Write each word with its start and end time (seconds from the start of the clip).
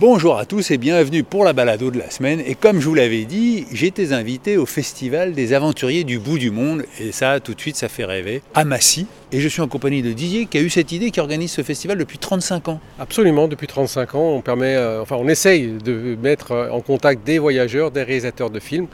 Bonjour 0.00 0.38
à 0.38 0.46
tous 0.46 0.70
et 0.70 0.78
bienvenue 0.78 1.22
pour 1.22 1.44
la 1.44 1.52
balado 1.52 1.90
de 1.90 1.98
la 1.98 2.08
semaine. 2.08 2.40
Et 2.46 2.54
comme 2.54 2.80
je 2.80 2.88
vous 2.88 2.94
l'avais 2.94 3.26
dit, 3.26 3.66
j'étais 3.72 4.14
invité 4.14 4.56
au 4.56 4.64
Festival 4.64 5.34
des 5.34 5.52
aventuriers 5.52 6.02
du 6.02 6.18
bout 6.18 6.38
du 6.38 6.50
monde. 6.50 6.84
Et 6.98 7.12
ça, 7.12 7.40
tout 7.40 7.52
de 7.52 7.60
suite, 7.60 7.76
ça 7.76 7.90
fait 7.90 8.06
rêver. 8.06 8.40
À 8.54 8.64
Massy. 8.64 9.06
Et 9.32 9.40
je 9.40 9.48
suis 9.48 9.60
en 9.60 9.68
compagnie 9.68 10.00
de 10.00 10.10
Didier 10.14 10.46
qui 10.46 10.56
a 10.56 10.62
eu 10.62 10.70
cette 10.70 10.92
idée, 10.92 11.10
qui 11.10 11.20
organise 11.20 11.52
ce 11.52 11.62
festival 11.62 11.98
depuis 11.98 12.16
35 12.16 12.68
ans. 12.68 12.80
Absolument, 12.98 13.48
depuis 13.48 13.66
35 13.66 14.14
ans, 14.14 14.30
on 14.30 14.40
permet, 14.40 14.74
euh, 14.76 15.02
enfin, 15.02 15.16
on 15.18 15.28
essaye 15.28 15.72
de 15.72 16.16
mettre 16.22 16.52
euh, 16.52 16.70
en 16.70 16.80
contact 16.80 17.26
des 17.26 17.38
voyageurs, 17.38 17.90
des 17.90 18.02
réalisateurs 18.02 18.48
de 18.48 18.60
films, 18.60 18.86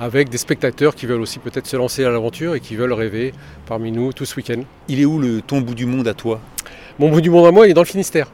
avec 0.00 0.28
des 0.28 0.38
spectateurs 0.38 0.94
qui 0.94 1.06
veulent 1.06 1.22
aussi 1.22 1.38
peut-être 1.38 1.66
se 1.66 1.78
lancer 1.78 2.04
à 2.04 2.10
l'aventure 2.10 2.54
et 2.54 2.60
qui 2.60 2.76
veulent 2.76 2.92
rêver 2.92 3.32
parmi 3.64 3.90
nous 3.90 4.12
tout 4.12 4.26
ce 4.26 4.36
week-end. 4.36 4.60
Il 4.88 5.00
est 5.00 5.06
où 5.06 5.18
le 5.18 5.40
ton 5.40 5.62
bout 5.62 5.74
du 5.74 5.86
monde 5.86 6.08
à 6.08 6.14
toi? 6.14 6.40
Mon 6.98 7.08
bout 7.08 7.22
du 7.22 7.30
monde 7.30 7.46
à 7.46 7.52
moi, 7.52 7.66
il 7.66 7.70
est 7.70 7.74
dans 7.74 7.80
le 7.80 7.86
Finistère. 7.86 8.28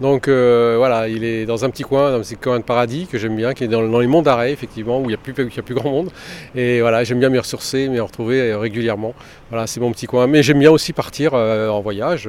Donc 0.00 0.26
euh, 0.26 0.74
voilà, 0.76 1.08
il 1.08 1.22
est 1.22 1.46
dans 1.46 1.64
un 1.64 1.70
petit 1.70 1.84
coin, 1.84 2.10
dans 2.10 2.20
un 2.32 2.34
coin 2.36 2.58
de 2.58 2.64
paradis 2.64 3.06
que 3.06 3.16
j'aime 3.16 3.36
bien, 3.36 3.54
qui 3.54 3.64
est 3.64 3.68
dans, 3.68 3.80
les 4.00 4.06
monts 4.08 4.22
d'arrêt, 4.22 4.50
effectivement, 4.52 4.98
où 5.00 5.04
il 5.04 5.08
n'y 5.08 5.14
a, 5.14 5.18
plus- 5.18 5.34
a 5.56 5.62
plus 5.62 5.74
grand 5.74 5.90
monde. 5.90 6.10
Et 6.56 6.80
voilà, 6.80 7.04
j'aime 7.04 7.20
bien 7.20 7.28
m'y 7.28 7.38
ressourcer, 7.38 7.88
m'y 7.88 8.00
retrouver 8.00 8.40
euh, 8.50 8.58
régulièrement. 8.58 9.14
Voilà, 9.50 9.68
c'est 9.68 9.78
mon 9.78 9.92
petit 9.92 10.06
coin. 10.06 10.26
Mais 10.26 10.42
j'aime 10.42 10.58
bien 10.58 10.72
aussi 10.72 10.92
partir 10.92 11.30
euh, 11.34 11.68
en 11.68 11.80
voyage, 11.80 12.28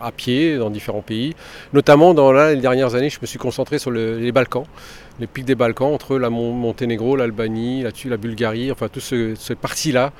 à 0.00 0.10
pied, 0.10 0.56
dans 0.56 0.70
différents 0.70 1.02
pays. 1.02 1.34
Notamment, 1.74 2.14
dans 2.14 2.32
les 2.32 2.56
dernières 2.56 2.94
années, 2.94 3.10
je 3.10 3.18
me 3.20 3.26
suis 3.26 3.38
concentré 3.38 3.78
sur 3.78 3.90
le- 3.90 4.18
les 4.18 4.32
Balkans, 4.32 4.64
les 5.20 5.26
pics 5.26 5.44
des 5.44 5.54
Balkans, 5.54 5.92
entre 5.92 6.16
la 6.18 6.30
Mon- 6.30 6.52
Monténégro, 6.52 7.16
l'Albanie, 7.16 7.82
là-dessus, 7.82 8.08
la 8.08 8.16
Bulgarie, 8.16 8.72
enfin, 8.72 8.88
toute 8.88 9.02
ce, 9.02 9.34
cette 9.34 9.58
partie-là 9.58 10.12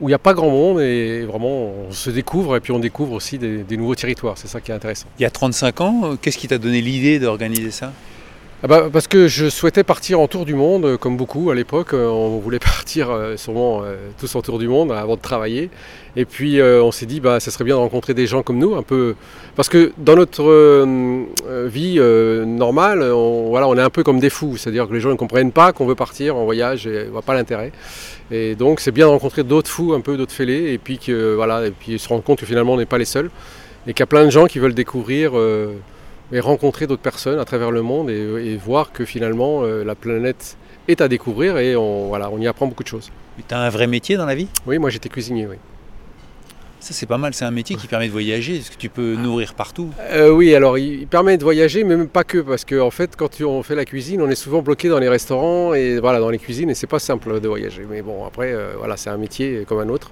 où 0.00 0.08
il 0.08 0.10
n'y 0.10 0.14
a 0.14 0.18
pas 0.18 0.34
grand 0.34 0.50
monde 0.50 0.80
et 0.80 1.24
vraiment 1.24 1.72
on 1.88 1.92
se 1.92 2.10
découvre 2.10 2.56
et 2.56 2.60
puis 2.60 2.72
on 2.72 2.78
découvre 2.78 3.12
aussi 3.12 3.38
des, 3.38 3.58
des 3.58 3.76
nouveaux 3.76 3.94
territoires. 3.94 4.36
C'est 4.36 4.48
ça 4.48 4.60
qui 4.60 4.70
est 4.70 4.74
intéressant. 4.74 5.06
Il 5.18 5.22
y 5.22 5.26
a 5.26 5.30
35 5.30 5.80
ans, 5.80 6.00
euh, 6.04 6.16
qu'est-ce 6.20 6.38
qui 6.38 6.48
t'a 6.48 6.58
donné 6.58 6.80
l'idée 6.80 7.18
d'organiser 7.18 7.70
ça? 7.70 7.92
Ah 8.64 8.66
bah, 8.66 8.88
parce 8.90 9.08
que 9.08 9.28
je 9.28 9.50
souhaitais 9.50 9.84
partir 9.84 10.20
en 10.20 10.26
tour 10.26 10.46
du 10.46 10.54
monde, 10.54 10.86
euh, 10.86 10.96
comme 10.96 11.18
beaucoup 11.18 11.50
à 11.50 11.54
l'époque. 11.54 11.92
euh, 11.92 12.06
On 12.08 12.38
voulait 12.38 12.58
partir 12.74 13.10
euh, 13.10 13.36
sûrement 13.36 13.82
tous 14.18 14.34
en 14.36 14.40
tour 14.40 14.58
du 14.58 14.68
monde 14.68 14.90
avant 14.90 15.16
de 15.16 15.20
travailler. 15.20 15.68
Et 16.16 16.24
puis 16.24 16.62
on 16.62 16.90
s'est 16.90 17.04
dit, 17.04 17.20
bah, 17.20 17.40
ça 17.40 17.50
serait 17.50 17.64
bien 17.64 17.74
de 17.74 17.80
rencontrer 17.80 18.14
des 18.14 18.26
gens 18.26 18.42
comme 18.42 18.56
nous, 18.56 18.74
un 18.74 18.82
peu. 18.82 19.16
Parce 19.54 19.68
que 19.68 19.92
dans 19.98 20.16
notre 20.16 20.86
vie 21.66 21.98
normale, 22.46 23.02
on, 23.02 23.50
voilà, 23.50 23.68
on 23.68 23.76
est 23.76 23.82
un 23.82 23.90
peu 23.90 24.02
comme 24.02 24.18
des 24.18 24.30
fous. 24.30 24.56
C'est-à-dire 24.56 24.88
que 24.88 24.94
les 24.94 25.00
gens 25.00 25.10
ne 25.10 25.16
comprennent 25.16 25.52
pas 25.52 25.72
qu'on 25.74 25.84
veut 25.84 25.94
partir 25.94 26.36
en 26.36 26.44
voyage 26.44 26.86
et 26.86 27.04
ne 27.04 27.10
voient 27.10 27.20
pas 27.20 27.34
l'intérêt. 27.34 27.70
Et 28.30 28.54
donc 28.54 28.80
c'est 28.80 28.92
bien 28.92 29.04
de 29.06 29.10
rencontrer 29.10 29.42
d'autres 29.42 29.68
fous, 29.68 29.92
un 29.92 30.00
peu 30.00 30.16
d'autres 30.16 30.32
fêlés, 30.32 30.72
et 30.72 30.78
puis 30.78 30.96
que 30.98 31.34
voilà, 31.34 31.66
et 31.66 31.70
puis 31.70 31.98
se 31.98 32.08
rendre 32.08 32.22
compte 32.22 32.38
que 32.38 32.46
finalement 32.46 32.72
on 32.72 32.78
n'est 32.78 32.86
pas 32.86 32.98
les 32.98 33.04
seuls, 33.04 33.30
et 33.86 33.92
qu'il 33.92 34.00
y 34.00 34.04
a 34.04 34.06
plein 34.06 34.24
de 34.24 34.30
gens 34.30 34.46
qui 34.46 34.58
veulent 34.58 34.72
découvrir. 34.72 35.32
Et 36.32 36.40
rencontrer 36.40 36.86
d'autres 36.86 37.02
personnes 37.02 37.38
à 37.38 37.44
travers 37.44 37.70
le 37.70 37.82
monde 37.82 38.10
et, 38.10 38.52
et 38.52 38.56
voir 38.56 38.92
que 38.92 39.04
finalement 39.04 39.62
euh, 39.62 39.84
la 39.84 39.94
planète 39.94 40.56
est 40.88 41.00
à 41.00 41.08
découvrir 41.08 41.58
et 41.58 41.76
on, 41.76 42.08
voilà, 42.08 42.30
on 42.30 42.38
y 42.38 42.46
apprend 42.46 42.66
beaucoup 42.66 42.82
de 42.82 42.88
choses. 42.88 43.10
Tu 43.36 43.54
as 43.54 43.58
un 43.58 43.70
vrai 43.70 43.86
métier 43.86 44.16
dans 44.16 44.26
la 44.26 44.34
vie? 44.34 44.48
Oui, 44.66 44.78
moi 44.78 44.90
j'étais 44.90 45.08
cuisinier, 45.08 45.46
oui. 45.46 45.56
Ça 46.84 46.92
c'est 46.92 47.06
pas 47.06 47.16
mal, 47.16 47.32
c'est 47.32 47.46
un 47.46 47.50
métier 47.50 47.76
qui 47.76 47.86
permet 47.86 48.08
de 48.08 48.12
voyager, 48.12 48.56
parce 48.58 48.68
que 48.68 48.76
tu 48.76 48.90
peux 48.90 49.14
nourrir 49.14 49.54
partout? 49.54 49.88
Euh, 50.10 50.28
oui, 50.28 50.54
alors 50.54 50.76
il, 50.76 51.06
permet 51.06 51.38
de 51.38 51.42
voyager, 51.42 51.82
mais 51.82 51.96
même 51.96 52.08
pas 52.08 52.24
que, 52.24 52.36
parce 52.36 52.66
qu'en 52.66 52.88
en 52.88 52.90
fait, 52.90 53.16
quand 53.16 53.40
on 53.40 53.62
fait 53.62 53.74
la 53.74 53.86
cuisine, 53.86 54.20
on 54.20 54.28
est 54.28 54.34
souvent 54.34 54.60
bloqué 54.60 54.90
dans 54.90 54.98
les 54.98 55.08
restaurants 55.08 55.72
et 55.72 55.98
voilà, 55.98 56.20
dans 56.20 56.28
les 56.28 56.38
cuisines, 56.38 56.68
et 56.68 56.74
c'est 56.74 56.86
pas 56.86 56.98
simple 56.98 57.40
de 57.40 57.48
voyager. 57.48 57.86
Mais 57.88 58.02
bon, 58.02 58.26
après, 58.26 58.52
euh, 58.52 58.74
voilà, 58.76 58.98
c'est 58.98 59.08
un 59.08 59.16
métier 59.16 59.64
comme 59.66 59.80
un 59.80 59.88
autre. 59.88 60.10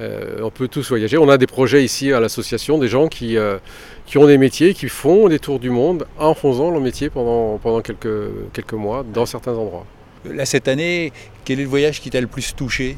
Euh, 0.00 0.40
on 0.42 0.50
peut 0.50 0.66
tous 0.68 0.88
voyager. 0.88 1.18
On 1.18 1.28
a 1.28 1.36
des 1.36 1.46
projets 1.46 1.84
ici 1.84 2.12
à 2.12 2.20
l'association, 2.20 2.78
des 2.78 2.88
gens 2.88 3.06
qui, 3.08 3.36
euh, 3.36 3.58
qui 4.06 4.16
ont 4.18 4.26
des 4.26 4.38
métiers, 4.38 4.72
qui 4.72 4.88
font 4.88 5.28
des 5.28 5.38
tours 5.38 5.58
du 5.58 5.68
monde 5.70 6.06
en 6.18 6.32
faisant 6.34 6.70
leur 6.70 6.80
métier 6.80 7.10
pendant, 7.10 7.58
pendant 7.58 7.82
quelques, 7.82 8.08
quelques 8.52 8.72
mois 8.72 9.04
dans 9.12 9.26
certains 9.26 9.52
endroits. 9.52 9.84
Là 10.24 10.44
cette 10.46 10.68
année, 10.68 11.12
quel 11.44 11.60
est 11.60 11.64
le 11.64 11.68
voyage 11.68 12.00
qui 12.00 12.08
t'a 12.10 12.20
le 12.20 12.26
plus 12.26 12.54
touché? 12.54 12.96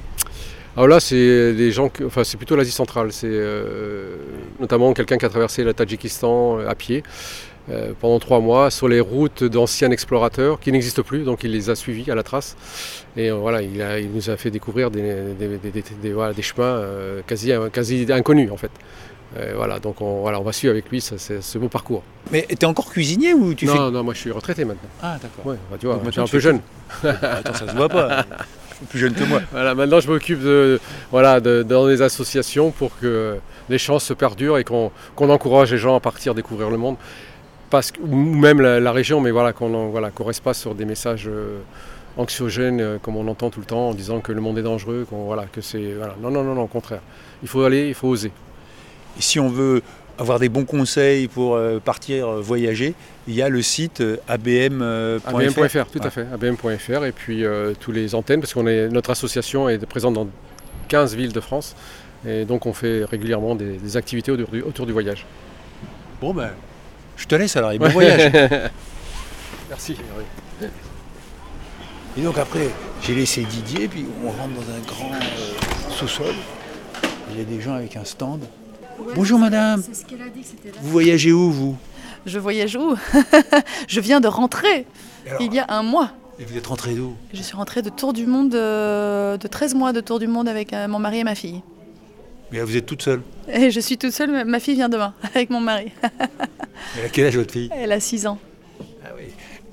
Alors 0.74 0.88
là, 0.88 1.00
c'est 1.00 1.52
des 1.52 1.70
gens, 1.70 1.90
que- 1.90 2.04
enfin 2.04 2.24
c'est 2.24 2.38
plutôt 2.38 2.56
l'Asie 2.56 2.70
centrale. 2.70 3.12
C'est 3.12 3.26
euh, 3.30 4.16
notamment 4.58 4.94
quelqu'un 4.94 5.18
qui 5.18 5.26
a 5.26 5.28
traversé 5.28 5.64
le 5.64 5.74
Tadjikistan 5.74 6.60
à 6.66 6.74
pied 6.74 7.02
euh, 7.70 7.92
pendant 8.00 8.18
trois 8.18 8.40
mois 8.40 8.70
sur 8.70 8.88
les 8.88 9.00
routes 9.00 9.44
d'anciens 9.44 9.90
explorateurs 9.90 10.58
qui 10.60 10.72
n'existent 10.72 11.02
plus, 11.02 11.22
donc 11.24 11.44
il 11.44 11.52
les 11.52 11.70
a 11.70 11.74
suivis 11.76 12.10
à 12.10 12.14
la 12.14 12.22
trace. 12.22 12.56
Et 13.16 13.30
euh, 13.30 13.34
voilà, 13.34 13.62
il, 13.62 13.80
a- 13.82 14.00
il 14.00 14.10
nous 14.10 14.30
a 14.30 14.36
fait 14.36 14.50
découvrir 14.50 14.90
des, 14.90 15.02
des- 15.38 15.58
des- 15.58 15.70
des- 15.70 15.84
des- 16.02 16.12
voilà, 16.12 16.32
des 16.32 16.42
chemins 16.42 16.64
euh, 16.64 17.20
quasi, 17.26 17.52
quasi 17.72 18.06
inconnus 18.10 18.50
en 18.50 18.56
fait. 18.56 18.70
Voilà, 19.56 19.78
donc 19.78 20.02
on, 20.02 20.20
voilà, 20.20 20.38
on 20.38 20.42
va 20.42 20.52
suivre 20.52 20.72
avec 20.72 20.90
lui 20.90 21.00
ce, 21.00 21.16
beau 21.56 21.68
parcours. 21.68 22.02
Mais 22.30 22.42
t'es 22.42 22.66
encore 22.66 22.90
cuisinier 22.92 23.32
ou 23.32 23.54
tu 23.54 23.64
non, 23.64 23.90
non, 23.90 24.04
moi 24.04 24.12
je 24.12 24.18
suis 24.18 24.30
retraité 24.30 24.66
maintenant. 24.66 24.90
fais... 25.00 25.06
Ah 25.06 25.16
d'accord. 25.22 25.46
Ouais, 25.46 25.56
bah, 25.70 25.78
tu 25.80 25.86
vois, 25.86 25.94
Donc 25.96 26.04
je 26.04 26.10
suis 26.10 26.20
maintenant, 26.20 26.24
un 26.24 26.26
tu 26.26 26.32
peu 26.32 26.38
fais 26.38 26.42
jeune. 26.42 26.60
Attends, 27.22 27.54
ça 27.54 27.66
se 27.66 27.74
voit 27.74 27.88
pas. 27.88 28.26
Plus 28.90 28.98
jeune 28.98 29.14
que 29.14 29.24
moi. 29.24 29.40
Voilà, 29.52 29.74
maintenant 29.74 30.00
je 30.00 30.08
m'occupe 30.10 30.42
de, 30.42 30.78
voilà, 31.10 31.40
de- 31.40 31.62
dans 31.62 31.86
des 31.86 32.02
associations 32.02 32.72
pour 32.72 32.98
que 32.98 33.36
les 33.70 33.78
chances 33.78 34.04
se 34.04 34.12
perdurent 34.12 34.58
et 34.58 34.64
qu'on 34.64 34.90
qu'on 35.16 35.30
encourage 35.30 35.72
les 35.72 35.78
gens 35.78 35.96
à 35.96 36.00
partir 36.00 36.34
découvrir 36.34 36.68
le 36.68 36.76
monde. 36.76 36.96
Parce 37.72 37.90
que, 37.90 38.00
ou 38.02 38.14
même 38.14 38.60
la, 38.60 38.78
la 38.80 38.92
région, 38.92 39.20
mais 39.22 39.30
voilà, 39.30 39.52
qu'on 39.54 39.72
en- 39.74 39.88
voilà, 39.88 40.10
reste 40.24 40.44
pas 40.44 40.52
sur 40.54 40.74
des 40.74 40.84
messages 40.84 41.26
euh, 41.26 41.58
anxiogènes 42.18 42.80
euh, 42.82 42.98
comme 42.98 43.16
on 43.16 43.26
entend 43.28 43.48
tout 43.48 43.60
le 43.60 43.66
temps 43.66 43.88
en 43.88 43.94
disant 43.94 44.20
que 44.20 44.30
le 44.30 44.42
monde 44.42 44.58
est 44.58 44.62
dangereux, 44.62 45.06
qu'on, 45.08 45.24
voilà, 45.24 45.46
que 45.50 45.62
c'est. 45.62 45.94
Voilà. 45.96 46.14
Non, 46.22 46.30
non, 46.30 46.44
non, 46.44 46.54
non, 46.54 46.62
au 46.64 46.66
contraire. 46.66 47.00
Il 47.42 47.48
faut 47.48 47.62
aller, 47.64 47.88
il 47.88 47.94
faut 47.94 48.08
oser. 48.08 48.30
Et 49.18 49.22
si 49.22 49.40
on 49.40 49.48
veut 49.48 49.80
avoir 50.18 50.38
des 50.38 50.50
bons 50.50 50.66
conseils 50.66 51.28
pour 51.28 51.54
euh, 51.56 51.78
partir 51.78 52.28
voyager, 52.42 52.92
il 53.26 53.34
y 53.34 53.40
a 53.40 53.48
le 53.48 53.62
site 53.62 54.02
abm.fr. 54.28 55.28
ABM.fr, 55.28 55.86
tout 55.90 56.00
à 56.02 56.10
fait. 56.10 56.26
ABM.fr 56.32 57.04
et 57.06 57.12
puis 57.12 57.42
euh, 57.44 57.72
tous 57.80 57.90
les 57.92 58.14
antennes, 58.14 58.40
parce 58.40 58.52
est 58.66 58.88
notre 58.90 59.08
association 59.08 59.70
est 59.70 59.84
présente 59.86 60.12
dans 60.12 60.28
15 60.88 61.16
villes 61.16 61.32
de 61.32 61.40
France. 61.40 61.74
Et 62.28 62.44
donc 62.44 62.66
on 62.66 62.74
fait 62.74 63.04
régulièrement 63.06 63.54
des, 63.54 63.78
des 63.78 63.96
activités 63.96 64.30
autour 64.30 64.48
du, 64.48 64.60
autour 64.60 64.84
du 64.86 64.92
voyage. 64.92 65.24
Bon 66.20 66.34
ben, 66.34 66.50
je 67.16 67.26
te 67.26 67.34
laisse 67.34 67.56
alors 67.56 67.72
et 67.72 67.78
bon 67.78 67.88
voyage. 67.88 68.32
Merci. 69.68 69.96
Et 72.16 72.20
donc 72.20 72.36
après, 72.38 72.68
j'ai 73.02 73.14
laissé 73.14 73.42
Didier, 73.44 73.88
puis 73.88 74.04
on 74.24 74.30
rentre 74.30 74.54
dans 74.54 74.60
un 74.72 74.80
grand 74.86 75.12
euh, 75.14 75.90
sous-sol. 75.90 76.34
Il 77.30 77.38
y 77.38 77.40
a 77.40 77.44
des 77.44 77.60
gens 77.60 77.74
avec 77.74 77.96
un 77.96 78.04
stand. 78.04 78.44
Bonjour 79.14 79.38
madame, 79.38 79.82
C'est 79.82 79.94
ce 79.94 80.04
qu'elle 80.04 80.20
a 80.20 80.28
dit 80.28 80.42
que 80.42 80.46
c'était 80.46 80.68
là. 80.68 80.74
vous 80.82 80.90
voyagez 80.90 81.32
où 81.32 81.50
vous? 81.50 81.76
Je 82.26 82.38
voyage 82.38 82.76
où? 82.76 82.94
Je 83.88 84.00
viens 84.00 84.20
de 84.20 84.28
rentrer 84.28 84.86
il 85.40 85.54
y 85.54 85.58
a 85.58 85.66
un 85.70 85.82
mois. 85.82 86.10
Et 86.38 86.44
vous 86.44 86.56
êtes 86.56 86.66
rentré 86.66 86.94
d'où? 86.94 87.14
Je 87.32 87.42
suis 87.42 87.56
rentrée 87.56 87.82
de 87.82 87.88
tour 87.90 88.12
du 88.12 88.26
monde, 88.26 88.54
euh, 88.54 89.36
de 89.36 89.48
13 89.48 89.74
mois 89.74 89.92
de 89.92 90.00
tour 90.00 90.18
du 90.18 90.26
monde 90.26 90.48
avec 90.48 90.72
euh, 90.72 90.88
mon 90.88 90.98
mari 90.98 91.20
et 91.20 91.24
ma 91.24 91.34
fille. 91.34 91.62
Mais 92.52 92.60
vous 92.60 92.76
êtes 92.76 92.86
toute 92.86 93.02
seule. 93.02 93.22
Et 93.48 93.70
je 93.70 93.80
suis 93.80 93.96
toute 93.98 94.12
seule, 94.12 94.44
ma- 94.44 94.60
fille 94.60 94.74
vient 94.74 94.88
demain 94.88 95.14
avec 95.34 95.50
mon 95.50 95.60
mari. 95.60 95.90
Et 97.00 97.04
à 97.04 97.08
quel 97.10 97.26
âge 97.26 97.36
votre 97.36 97.52
fille? 97.52 97.70
Elle 97.74 97.92
a 97.92 98.00
6 98.00 98.26
ans. 98.26 98.38
Ah 99.04 99.08
oui. 99.16 99.24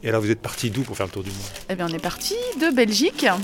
Et 0.04 0.10
alors 0.10 0.22
vous 0.22 0.32
êtes 0.32 0.40
parti 0.42 0.70
d'où 0.70 0.82
pour 0.84 0.96
faire 0.96 1.08
le 1.08 1.12
tour 1.12 1.24
du 1.24 1.30
monde? 1.30 1.40
Eh 1.70 1.76
bien, 1.76 1.88
on 1.90 1.94
est 1.94 2.00
parti 2.02 2.36
de 2.62 2.74
Belgique. 2.74 3.26
Ah 3.28 3.38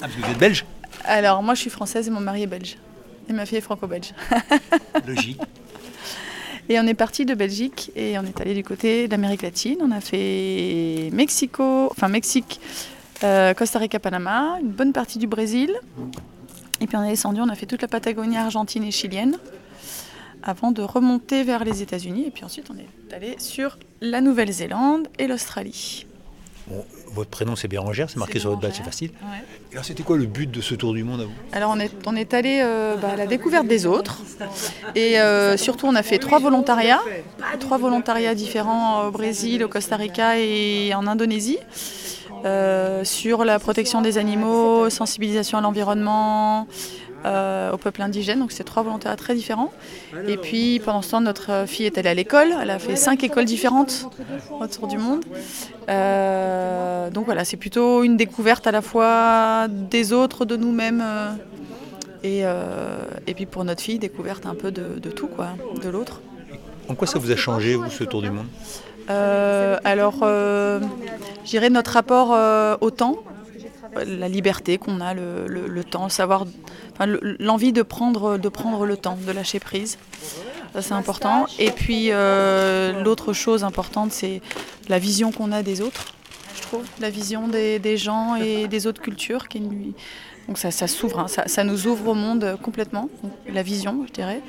parce 0.00 0.12
que 0.14 0.20
vous 0.20 0.30
êtes 0.30 0.38
belge? 0.38 0.64
Alors, 1.04 1.42
moi, 1.42 1.54
je 1.54 1.60
suis 1.60 1.70
française 1.70 2.06
et 2.08 2.10
mon 2.10 2.20
mari 2.20 2.42
est 2.42 2.46
belge. 2.46 2.76
Et 3.28 3.32
ma 3.32 3.46
fille 3.46 3.58
est 3.58 3.62
franco-belge. 3.62 4.12
Logique. 5.06 5.40
Et 6.68 6.78
on 6.80 6.86
est 6.86 6.94
parti 6.94 7.24
de 7.24 7.34
Belgique 7.34 7.92
et 7.96 8.18
on 8.18 8.24
est 8.24 8.40
allé 8.40 8.52
du 8.54 8.64
côté 8.64 9.06
d'Amérique 9.08 9.42
latine. 9.42 9.76
On 9.80 9.90
a 9.92 10.00
fait 10.00 11.10
Mexico, 11.12 11.88
enfin 11.92 12.08
Mexique, 12.08 12.60
euh, 13.22 13.54
Costa 13.54 13.78
Rica, 13.78 13.98
Panama, 14.00 14.58
une 14.60 14.70
bonne 14.70 14.92
partie 14.92 15.18
du 15.18 15.28
Brésil. 15.28 15.72
Et 16.86 16.88
puis 16.88 16.96
on 16.96 17.02
est 17.02 17.10
descendu, 17.10 17.40
on 17.40 17.48
a 17.48 17.56
fait 17.56 17.66
toute 17.66 17.82
la 17.82 17.88
Patagonie 17.88 18.36
argentine 18.36 18.84
et 18.84 18.92
chilienne 18.92 19.38
avant 20.44 20.70
de 20.70 20.82
remonter 20.82 21.42
vers 21.42 21.64
les 21.64 21.82
États-Unis. 21.82 22.26
Et 22.28 22.30
puis 22.30 22.44
ensuite 22.44 22.68
on 22.72 22.78
est 22.78 23.12
allé 23.12 23.34
sur 23.40 23.80
la 24.00 24.20
Nouvelle-Zélande 24.20 25.08
et 25.18 25.26
l'Australie. 25.26 26.06
Bon, 26.68 26.84
votre 27.12 27.30
prénom 27.30 27.56
c'est 27.56 27.66
Bérangère, 27.66 28.08
c'est 28.08 28.18
marqué 28.18 28.38
sur 28.38 28.50
votre 28.50 28.62
badge, 28.62 28.74
c'est 28.76 28.84
facile. 28.84 29.10
Ouais. 29.20 29.42
Et 29.72 29.74
alors 29.74 29.84
c'était 29.84 30.04
quoi 30.04 30.16
le 30.16 30.26
but 30.26 30.48
de 30.48 30.60
ce 30.60 30.76
tour 30.76 30.94
du 30.94 31.02
monde 31.02 31.22
à 31.22 31.24
vous? 31.24 31.32
Alors 31.50 31.72
on 31.74 31.80
est, 31.80 31.90
on 32.06 32.14
est 32.14 32.32
allé 32.34 32.60
euh, 32.62 32.94
bah, 32.94 33.08
à 33.14 33.16
la 33.16 33.26
découverte 33.26 33.66
des 33.66 33.84
autres 33.84 34.22
et 34.94 35.18
euh, 35.18 35.56
surtout 35.56 35.88
on 35.88 35.94
a 35.96 36.04
fait 36.04 36.18
trois 36.18 36.38
volontariats, 36.38 37.02
trois 37.58 37.78
volontariats 37.78 38.36
différents 38.36 39.08
au 39.08 39.10
Brésil, 39.10 39.64
au 39.64 39.68
Costa 39.68 39.96
Rica 39.96 40.38
et 40.38 40.94
en 40.94 41.08
Indonésie 41.08 41.58
euh, 42.44 43.04
sur 43.04 43.44
la 43.44 43.58
protection 43.58 44.02
des 44.02 44.18
animaux, 44.18 44.90
sensibilisation 44.90 45.58
à 45.58 45.60
l'environnement, 45.60 46.66
euh, 47.24 47.72
au 47.72 47.76
peuple 47.76 48.02
indigène. 48.02 48.38
Donc 48.38 48.52
c'est 48.52 48.64
trois 48.64 48.82
volontariats 48.82 49.16
très 49.16 49.34
différents. 49.34 49.72
Et 50.28 50.36
puis 50.36 50.80
pendant 50.84 51.02
ce 51.02 51.10
temps 51.10 51.20
notre 51.20 51.64
fille 51.66 51.86
est 51.86 51.98
allée 51.98 52.10
à 52.10 52.14
l'école, 52.14 52.48
elle 52.60 52.70
a 52.70 52.78
fait 52.78 52.96
cinq 52.96 53.24
écoles 53.24 53.46
différentes 53.46 54.08
autour 54.60 54.86
du 54.86 54.98
monde. 54.98 55.24
Euh, 55.88 57.10
donc 57.10 57.24
voilà, 57.24 57.44
c'est 57.44 57.56
plutôt 57.56 58.02
une 58.04 58.16
découverte 58.16 58.66
à 58.66 58.72
la 58.72 58.82
fois 58.82 59.66
des 59.68 60.12
autres, 60.12 60.44
de 60.44 60.56
nous-mêmes. 60.56 61.02
et, 62.22 62.42
et 63.26 63.34
puis 63.34 63.46
pour 63.46 63.64
notre 63.64 63.82
fille, 63.82 63.98
découverte 63.98 64.46
un 64.46 64.54
peu 64.54 64.70
de, 64.70 64.98
de 65.00 65.10
tout, 65.10 65.28
quoi, 65.28 65.48
de 65.82 65.88
l'autre. 65.88 66.20
En 66.88 66.94
quoi 66.94 67.06
ça 67.06 67.18
vous 67.18 67.32
a 67.32 67.36
changé, 67.36 67.74
vous, 67.74 67.90
ce 67.90 68.04
tour 68.04 68.22
du 68.22 68.30
monde? 68.30 68.46
Euh, 69.10 69.78
alors, 69.84 70.20
euh, 70.22 70.80
je 71.44 71.50
dirais 71.50 71.70
notre 71.70 71.92
rapport 71.92 72.32
euh, 72.32 72.76
au 72.80 72.90
temps, 72.90 73.16
la 73.94 74.28
liberté 74.28 74.78
qu'on 74.78 75.00
a, 75.00 75.14
le, 75.14 75.82
temps, 75.84 76.08
savoir, 76.08 76.44
enfin, 76.92 77.06
le- 77.06 77.36
l'envie 77.38 77.72
de 77.72 77.82
prendre, 77.82 78.36
de 78.36 78.48
prendre 78.48 78.84
le 78.84 78.96
temps, 78.96 79.18
de 79.26 79.32
lâcher 79.32 79.60
prise. 79.60 79.98
C'est 80.78 80.92
important. 80.92 81.46
Et 81.58 81.70
puis, 81.70 82.08
euh, 82.10 83.02
l'autre 83.02 83.32
chose 83.32 83.64
importante, 83.64 84.12
c'est 84.12 84.42
la 84.88 84.98
vision 84.98 85.32
qu'on 85.32 85.50
a 85.52 85.62
des 85.62 85.80
autres, 85.80 86.04
je 86.54 86.60
trouve. 86.62 86.84
La 87.00 87.08
vision 87.08 87.48
des, 87.48 87.96
gens 87.96 88.36
et 88.36 88.68
des 88.68 88.86
autres 88.86 89.00
cultures. 89.00 89.48
Qui, 89.48 89.60
donc, 90.48 90.58
ça, 90.58 90.70
s'ouvre, 90.86 91.20
hein, 91.20 91.26
ça, 91.28 91.64
nous 91.64 91.86
ouvre 91.86 92.08
au 92.08 92.14
monde 92.14 92.58
complètement, 92.62 93.08
la 93.50 93.62
vision, 93.62 94.04
je 94.06 94.12
dirais. 94.12 94.42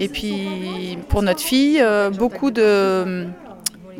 Et 0.00 0.08
puis, 0.08 0.98
pour 1.08 1.22
notre 1.22 1.40
fille, 1.40 1.80
beaucoup 2.18 2.50
de. 2.50 3.28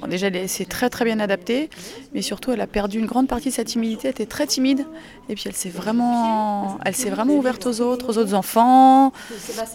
Bon, 0.00 0.06
déjà, 0.06 0.28
elle 0.28 0.36
est- 0.36 0.46
c'est 0.48 0.64
très 0.64 0.88
très 0.90 1.04
bien 1.04 1.18
adapté, 1.20 1.70
mais 2.14 2.22
surtout, 2.22 2.52
elle 2.52 2.60
a 2.60 2.66
perdu 2.66 2.98
une 2.98 3.06
grande 3.06 3.26
partie 3.28 3.48
de 3.48 3.54
sa 3.54 3.64
timidité. 3.64 4.08
Elle 4.08 4.12
était 4.12 4.26
très 4.26 4.46
timide, 4.46 4.86
et 5.28 5.34
puis 5.34 5.44
elle 5.46 5.54
s'est 5.54 5.70
vraiment, 5.70 6.78
elle 6.84 6.94
s'est 6.94 7.10
vraiment 7.10 7.34
ouverte 7.34 7.66
aux 7.66 7.80
autres, 7.80 8.12
aux 8.12 8.18
autres 8.18 8.34
enfants, 8.34 9.12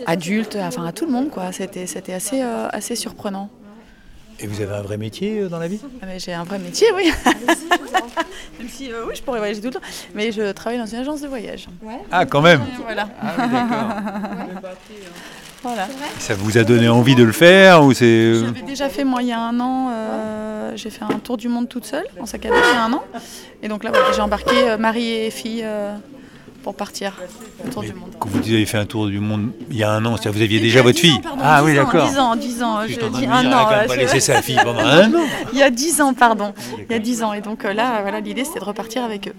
adultes, 0.06 0.56
enfin 0.62 0.86
à 0.86 0.92
tout 0.94 1.06
le 1.06 1.12
monde, 1.12 1.30
quoi. 1.30 1.52
C'était, 1.52 1.88
c'était 1.88 2.14
assez, 2.14 2.42
euh, 2.42 2.68
assez 2.72 2.96
surprenant. 2.96 3.50
Et 4.40 4.48
vous 4.48 4.62
avez 4.62 4.74
un 4.74 4.82
vrai 4.82 4.98
métier 4.98 5.40
euh, 5.42 5.48
dans 5.50 5.60
la 5.60 5.68
vie? 5.68 5.80
Ah, 6.02 6.06
mais 6.08 6.20
j'ai 6.20 6.34
un 6.34 6.44
vrai 6.44 6.58
métier, 6.58 6.88
oui. 6.96 7.12
Même 8.60 8.68
si, 8.70 8.92
euh, 8.92 9.06
oui, 9.08 9.14
je 9.16 9.22
pourrais 9.22 9.38
voyager 9.40 9.60
tout 9.62 9.68
le 9.68 9.74
temps, 9.74 9.80
mais 10.16 10.32
je 10.32 10.52
travaille 10.54 10.80
dans 10.80 10.86
une 10.88 10.98
agence 11.00 11.22
de 11.22 11.28
voyage. 11.28 11.68
Ah, 12.12 12.26
quand 12.26 12.42
même 12.42 12.62
Voilà, 12.84 13.10
Ah 13.22 13.36
oui, 13.38 13.52
d'accord. 13.52 14.62
voilà. 15.64 15.88
Ça 16.20 16.36
vous 16.36 16.58
a 16.58 16.64
donné 16.64 16.88
envie 16.90 17.16
de 17.16 17.24
le 17.24 17.32
faire 17.32 17.84
ou 17.84 17.94
c'est... 17.94 18.34
J'avais 18.36 18.62
déjà 18.62 18.90
fait 18.90 19.04
moi 19.04 19.22
il 19.22 19.30
y 19.30 19.32
a 19.32 19.40
un 19.40 19.60
an, 19.60 19.90
euh, 19.92 20.72
j'ai 20.76 20.90
fait 20.90 21.04
un 21.04 21.20
tour 21.20 21.38
du 21.38 21.48
monde 21.48 21.68
toute 21.70 21.86
seule 21.86 22.06
en 22.20 22.26
sac 22.26 22.46
à 22.46 22.50
dos 22.50 22.56
il 22.72 22.76
y 22.76 22.78
a 22.78 22.84
un 22.84 22.94
an. 22.94 23.04
Et 23.62 23.68
donc 23.68 23.84
là 23.84 23.90
voilà, 23.92 24.12
j'ai 24.14 24.22
embarqué 24.22 24.56
euh, 24.70 24.78
mari 24.78 25.10
et 25.10 25.32
fille 25.32 25.62
euh, 25.64 25.96
pour 26.64 26.76
partir 26.76 27.14
au 27.66 27.70
tour 27.70 27.82
Mais 27.82 27.90
du 27.90 27.94
monde. 27.96 28.10
Quand 28.20 28.30
vous 28.30 28.40
avez 28.40 28.66
fait 28.66 28.78
un 28.78 28.86
tour 28.86 29.08
du 29.08 29.20
monde 29.20 29.52
il 29.70 29.78
y 29.78 29.84
a 29.84 29.92
un 29.92 30.06
an, 30.06 30.16
c'est-à-dire 30.18 30.34
vous 30.38 30.44
aviez 30.44 30.60
déjà 30.60 30.82
votre 30.82 30.96
10 30.96 31.02
fille 31.02 31.18
ans, 31.18 31.22
pardon, 31.24 31.42
Ah 31.44 31.62
10 31.62 31.66
oui, 31.68 31.76
d'accord. 31.76 32.08
10 32.10 32.20
ans, 32.20 32.36
10 32.36 32.64
ans, 32.64 32.80
je 32.88 32.96
dis 32.96 33.26
un 33.26 33.52
an. 33.54 33.70
elle 33.72 33.88
pas 33.88 33.96
vrai. 33.96 34.20
sa 34.20 34.42
fille 34.42 34.60
pendant 34.64 34.80
un 34.86 35.14
an. 35.14 35.24
Il 35.54 35.60
y 35.60 35.64
a 35.64 35.70
10 35.70 36.02
ans, 36.02 36.14
pardon. 36.14 36.54
Il 36.90 36.92
y 36.92 36.96
a 36.96 37.00
10 37.00 37.24
ans. 37.24 37.34
Et 37.34 37.42
donc 37.42 37.66
euh, 37.66 37.74
là, 37.74 38.02
voilà, 38.02 38.20
l'idée 38.20 38.44
c'était 38.44 38.60
de 38.60 38.66
repartir 38.66 39.04
avec 39.04 39.28
eux. 39.30 39.34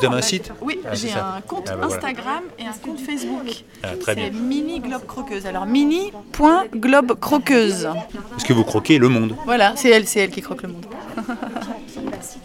Vous 0.00 0.06
avez 0.06 0.16
un 0.16 0.22
site 0.22 0.52
Oui, 0.60 0.80
Ah, 0.84 0.94
j'ai 0.94 1.12
un 1.12 1.40
compte 1.46 1.68
Ah, 1.68 1.76
bah, 1.76 1.86
voilà. 1.86 1.94
Instagram 1.96 2.42
et 2.58 2.64
un 2.66 2.72
compte 2.72 3.00
Facebook. 3.00 3.64
Ah, 3.82 3.88
Très 4.00 4.14
C'est 4.14 4.30
bien. 4.30 4.40
mini 4.40 4.80
globe 4.80 5.06
croqueuse. 5.06 5.46
Alors 5.46 5.66
mini.globe 5.66 7.18
croqueuse. 7.18 7.88
Parce 8.30 8.44
que 8.44 8.52
vous 8.52 8.64
croquez 8.64 8.98
le 8.98 9.08
monde. 9.08 9.34
Voilà, 9.44 9.72
c'est 9.76 9.90
elle, 9.90 10.06
c'est 10.06 10.20
elle 10.20 10.30
qui 10.30 10.42
croque 10.42 10.62
le 10.62 10.68
monde. 10.68 10.86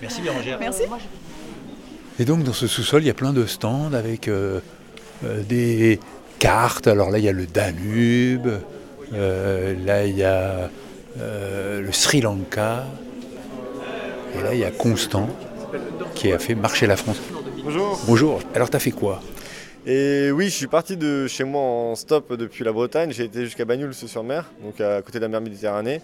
Merci 0.01 0.21
Bérangère. 0.21 0.57
Merci. 0.59 0.83
Et 2.19 2.25
donc 2.25 2.43
dans 2.43 2.53
ce 2.53 2.67
sous-sol, 2.67 3.03
il 3.03 3.07
y 3.07 3.09
a 3.09 3.13
plein 3.13 3.33
de 3.33 3.45
stands 3.45 3.93
avec 3.93 4.27
euh, 4.27 4.59
euh, 5.25 5.41
des 5.43 5.99
cartes. 6.39 6.87
Alors 6.87 7.09
là, 7.09 7.17
il 7.19 7.25
y 7.25 7.29
a 7.29 7.33
le 7.33 7.45
Danube, 7.47 8.47
euh, 9.13 9.75
là, 9.85 10.05
il 10.05 10.17
y 10.17 10.23
a 10.23 10.69
euh, 11.19 11.81
le 11.81 11.91
Sri 11.91 12.21
Lanka, 12.21 12.85
et 14.37 14.41
là, 14.43 14.53
il 14.53 14.59
y 14.59 14.63
a 14.65 14.71
Constant 14.71 15.27
qui 16.15 16.31
a 16.31 16.39
fait 16.39 16.55
marcher 16.55 16.85
la 16.87 16.95
France. 16.97 17.17
Bonjour. 17.63 17.99
Bonjour. 18.07 18.39
Alors, 18.55 18.71
t'as 18.71 18.79
fait 18.79 18.89
quoi? 18.91 19.21
Et 19.85 20.31
oui, 20.31 20.45
je 20.45 20.55
suis 20.55 20.67
parti 20.67 20.97
de 20.97 21.27
chez 21.27 21.43
moi 21.43 21.61
en 21.61 21.95
stop 21.95 22.33
depuis 22.33 22.63
la 22.63 22.71
Bretagne. 22.71 23.11
J'ai 23.11 23.25
été 23.25 23.45
jusqu'à 23.45 23.65
Bagnoul-sur-Mer, 23.65 24.51
donc 24.63 24.81
à 24.81 25.01
côté 25.03 25.19
de 25.19 25.23
la 25.23 25.27
mer 25.27 25.41
Méditerranée. 25.41 26.01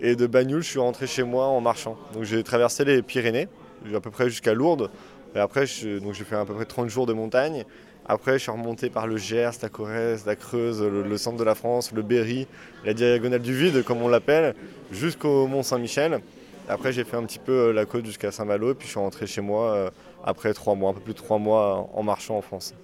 Et 0.00 0.14
de 0.14 0.26
Bagnoul, 0.28 0.62
je 0.62 0.68
suis 0.68 0.78
rentré 0.78 1.08
chez 1.08 1.24
moi 1.24 1.46
en 1.46 1.60
marchant. 1.60 1.96
Donc 2.14 2.22
j'ai 2.22 2.42
traversé 2.44 2.84
les 2.84 3.02
Pyrénées, 3.02 3.48
à 3.92 4.00
peu 4.00 4.10
près 4.10 4.28
jusqu'à 4.28 4.54
Lourdes. 4.54 4.88
Et 5.34 5.40
après, 5.40 5.66
j'ai 5.66 5.98
fait 5.98 6.36
à 6.36 6.44
peu 6.44 6.54
près 6.54 6.64
30 6.64 6.88
jours 6.88 7.06
de 7.06 7.12
montagne. 7.12 7.64
Après, 8.06 8.34
je 8.34 8.38
suis 8.38 8.52
remonté 8.52 8.88
par 8.88 9.08
le 9.08 9.16
Gers, 9.16 9.50
la 9.62 9.68
Corrèze, 9.68 10.26
la 10.26 10.36
Creuse, 10.36 10.80
le, 10.80 11.02
le 11.02 11.18
centre 11.18 11.36
de 11.36 11.44
la 11.44 11.56
France, 11.56 11.90
le 11.92 12.02
Berry, 12.02 12.46
la 12.84 12.94
diagonale 12.94 13.42
du 13.42 13.54
vide, 13.54 13.84
comme 13.84 14.00
on 14.02 14.08
l'appelle, 14.08 14.54
jusqu'au 14.92 15.48
Mont 15.48 15.62
Saint-Michel. 15.62 16.20
Après, 16.68 16.92
j'ai 16.92 17.02
fait 17.02 17.16
un 17.16 17.24
petit 17.24 17.40
peu 17.40 17.52
euh, 17.52 17.72
la 17.72 17.84
côte 17.84 18.06
jusqu'à 18.06 18.30
Saint-Malo, 18.30 18.70
et 18.70 18.74
puis 18.74 18.86
je 18.86 18.92
suis 18.92 19.00
rentré 19.00 19.26
chez 19.26 19.40
moi 19.40 19.70
euh, 19.74 19.90
après 20.24 20.52
trois 20.54 20.74
mois, 20.74 20.90
un 20.90 20.94
peu 20.94 21.00
plus 21.00 21.14
de 21.14 21.18
trois 21.18 21.38
mois 21.38 21.88
en 21.94 22.02
marchant 22.02 22.36
en 22.36 22.42
France. 22.42 22.74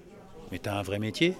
Mais 0.52 0.58
t'as 0.58 0.74
un 0.74 0.82
vrai 0.82 0.98
métier? 0.98 1.34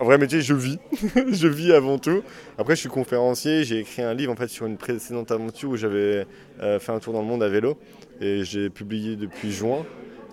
En 0.00 0.06
vrai 0.06 0.18
métier, 0.18 0.40
je 0.40 0.54
vis. 0.54 0.78
je 1.28 1.46
vis 1.46 1.72
avant 1.72 1.98
tout. 1.98 2.22
Après, 2.58 2.74
je 2.74 2.80
suis 2.80 2.88
conférencier. 2.88 3.62
J'ai 3.62 3.78
écrit 3.78 4.02
un 4.02 4.12
livre 4.12 4.32
en 4.32 4.36
fait 4.36 4.48
sur 4.48 4.66
une 4.66 4.76
précédente 4.76 5.30
aventure 5.30 5.70
où 5.70 5.76
j'avais 5.76 6.26
euh, 6.60 6.80
fait 6.80 6.92
un 6.92 6.98
tour 6.98 7.12
dans 7.12 7.20
le 7.20 7.28
monde 7.28 7.42
à 7.42 7.48
vélo. 7.48 7.78
Et 8.20 8.44
j'ai 8.44 8.70
publié 8.70 9.14
depuis 9.14 9.52
juin. 9.52 9.84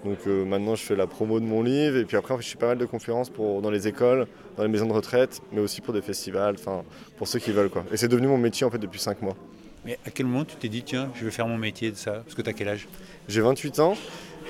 Donc 0.03 0.17
euh, 0.25 0.45
maintenant, 0.45 0.73
je 0.73 0.81
fais 0.81 0.95
la 0.95 1.05
promo 1.05 1.39
de 1.39 1.45
mon 1.45 1.61
livre. 1.61 1.97
Et 1.97 2.05
puis 2.05 2.17
après, 2.17 2.33
en 2.33 2.38
fait, 2.38 2.43
je 2.43 2.49
fais 2.49 2.57
pas 2.57 2.67
mal 2.67 2.79
de 2.79 2.85
conférences 2.85 3.29
pour, 3.29 3.61
dans 3.61 3.69
les 3.69 3.88
écoles, 3.88 4.25
dans 4.57 4.63
les 4.63 4.69
maisons 4.69 4.88
de 4.88 4.93
retraite, 4.93 5.41
mais 5.51 5.61
aussi 5.61 5.81
pour 5.81 5.93
des 5.93 6.01
festivals, 6.01 6.55
enfin, 6.57 6.83
pour 7.17 7.27
ceux 7.27 7.38
qui 7.38 7.51
veulent. 7.51 7.69
Quoi. 7.69 7.85
Et 7.91 7.97
c'est 7.97 8.07
devenu 8.07 8.27
mon 8.27 8.39
métier 8.39 8.65
en 8.65 8.71
fait 8.71 8.79
depuis 8.79 8.99
5 8.99 9.21
mois. 9.21 9.35
Mais 9.85 9.97
à 10.05 10.11
quel 10.11 10.27
moment 10.27 10.45
tu 10.45 10.55
t'es 10.55 10.69
dit, 10.69 10.83
tiens, 10.83 11.11
je 11.15 11.25
vais 11.25 11.31
faire 11.31 11.47
mon 11.47 11.57
métier 11.57 11.91
de 11.91 11.95
ça? 11.95 12.13
Parce 12.23 12.35
que 12.35 12.41
t'as 12.41 12.53
quel 12.53 12.67
âge? 12.67 12.88
J'ai 13.27 13.41
28 13.41 13.79
ans 13.79 13.95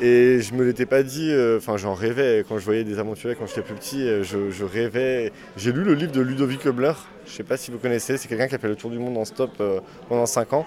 et 0.02 0.42
je 0.42 0.56
me 0.56 0.64
l'étais 0.64 0.88
pas 0.88 1.04
dit, 1.04 1.30
euh, 1.30 1.58
enfin 1.58 1.78
j'en 1.78 1.94
rêvais 1.94 2.44
quand 2.48 2.58
je 2.58 2.66
voyais 2.66 2.84
des 2.84 2.98
aventuriers 2.98 3.36
quand 3.36 3.46
j'étais 3.46 3.62
plus 3.62 3.76
petit, 3.76 4.02
euh, 4.08 4.24
je, 4.24 4.64
rêvais. 4.64 5.32
J'ai 5.58 5.72
lu 5.72 5.84
le 5.84 5.94
livre 5.94 6.12
de 6.12 6.22
Ludovic 6.22 6.66
Hubler, 6.66 6.94
je 7.28 7.32
sais 7.32 7.44
pas 7.44 7.56
si 7.56 7.70
vous 7.70 7.78
connaissez, 7.78 8.18
c'est 8.18 8.28
quelqu'un 8.28 8.48
qui 8.48 8.56
a 8.56 8.58
fait 8.58 8.68
le 8.68 8.76
tour 8.76 8.90
du 8.90 8.98
monde 8.98 9.16
en 9.16 9.26
stop 9.26 9.52
euh, 9.62 9.80
pendant 10.10 10.26
5 10.26 10.54
ans. 10.54 10.66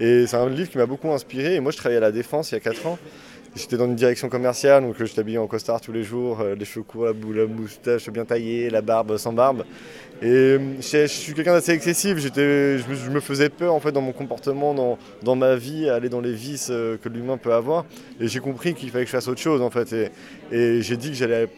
Et 0.00 0.26
c'est 0.26 0.36
un 0.36 0.48
livre 0.48 0.68
qui 0.68 0.78
m'a 0.78 0.86
beaucoup 0.86 1.12
inspiré 1.12 1.54
et 1.54 1.60
moi 1.60 1.70
je 1.70 1.76
travaillais 1.76 1.98
à 1.98 2.00
la 2.00 2.10
Défense 2.10 2.50
il 2.50 2.54
y 2.54 2.56
a 2.56 2.60
4 2.60 2.86
ans. 2.86 2.98
J'étais 3.54 3.76
dans 3.76 3.84
une 3.84 3.96
direction 3.96 4.30
commerciale, 4.30 4.82
donc 4.82 4.98
euh, 4.98 5.04
je 5.04 5.12
t'habillais 5.12 5.36
en 5.36 5.46
costard 5.46 5.78
tous 5.78 5.92
les 5.92 6.04
jours, 6.04 6.40
euh, 6.40 6.54
les 6.54 6.64
cheveux 6.64 6.84
courts, 6.84 7.04
la, 7.04 7.12
la 7.12 7.46
moustache 7.46 8.08
bien 8.08 8.24
taillée, 8.24 8.70
la 8.70 8.80
barbe 8.80 9.18
sans 9.18 9.34
barbe. 9.34 9.64
Et 10.22 10.26
euh, 10.26 10.58
je, 10.80 11.06
suis 11.06 11.34
quelqu'un 11.34 11.52
d'assez 11.52 11.72
excessif, 11.72 12.16
je, 12.16 13.10
me, 13.10 13.20
faisais 13.20 13.50
peur 13.50 13.74
en 13.74 13.80
fait 13.80 13.92
dans 13.92 14.00
mon 14.00 14.12
comportement, 14.12 14.98
dans, 15.22 15.36
ma 15.36 15.56
vie, 15.56 15.90
aller 15.90 16.08
dans 16.08 16.22
les 16.22 16.32
vices 16.32 16.68
que 16.68 17.08
l'humain 17.10 17.36
peut 17.36 17.52
avoir. 17.52 17.84
Et 18.20 18.26
j'ai 18.26 18.40
compris 18.40 18.72
qu'il 18.72 18.90
fallait 18.90 19.04
que 19.04 19.10
je 19.10 19.16
fasse 19.16 19.28
autre 19.28 19.40
chose 19.40 19.60
en 19.60 19.70
fait. 19.70 19.92
Et 20.50 20.80
j'ai 20.80 20.96
dit 20.96 21.10
que 21.10 21.16
j'allais. 21.16 21.48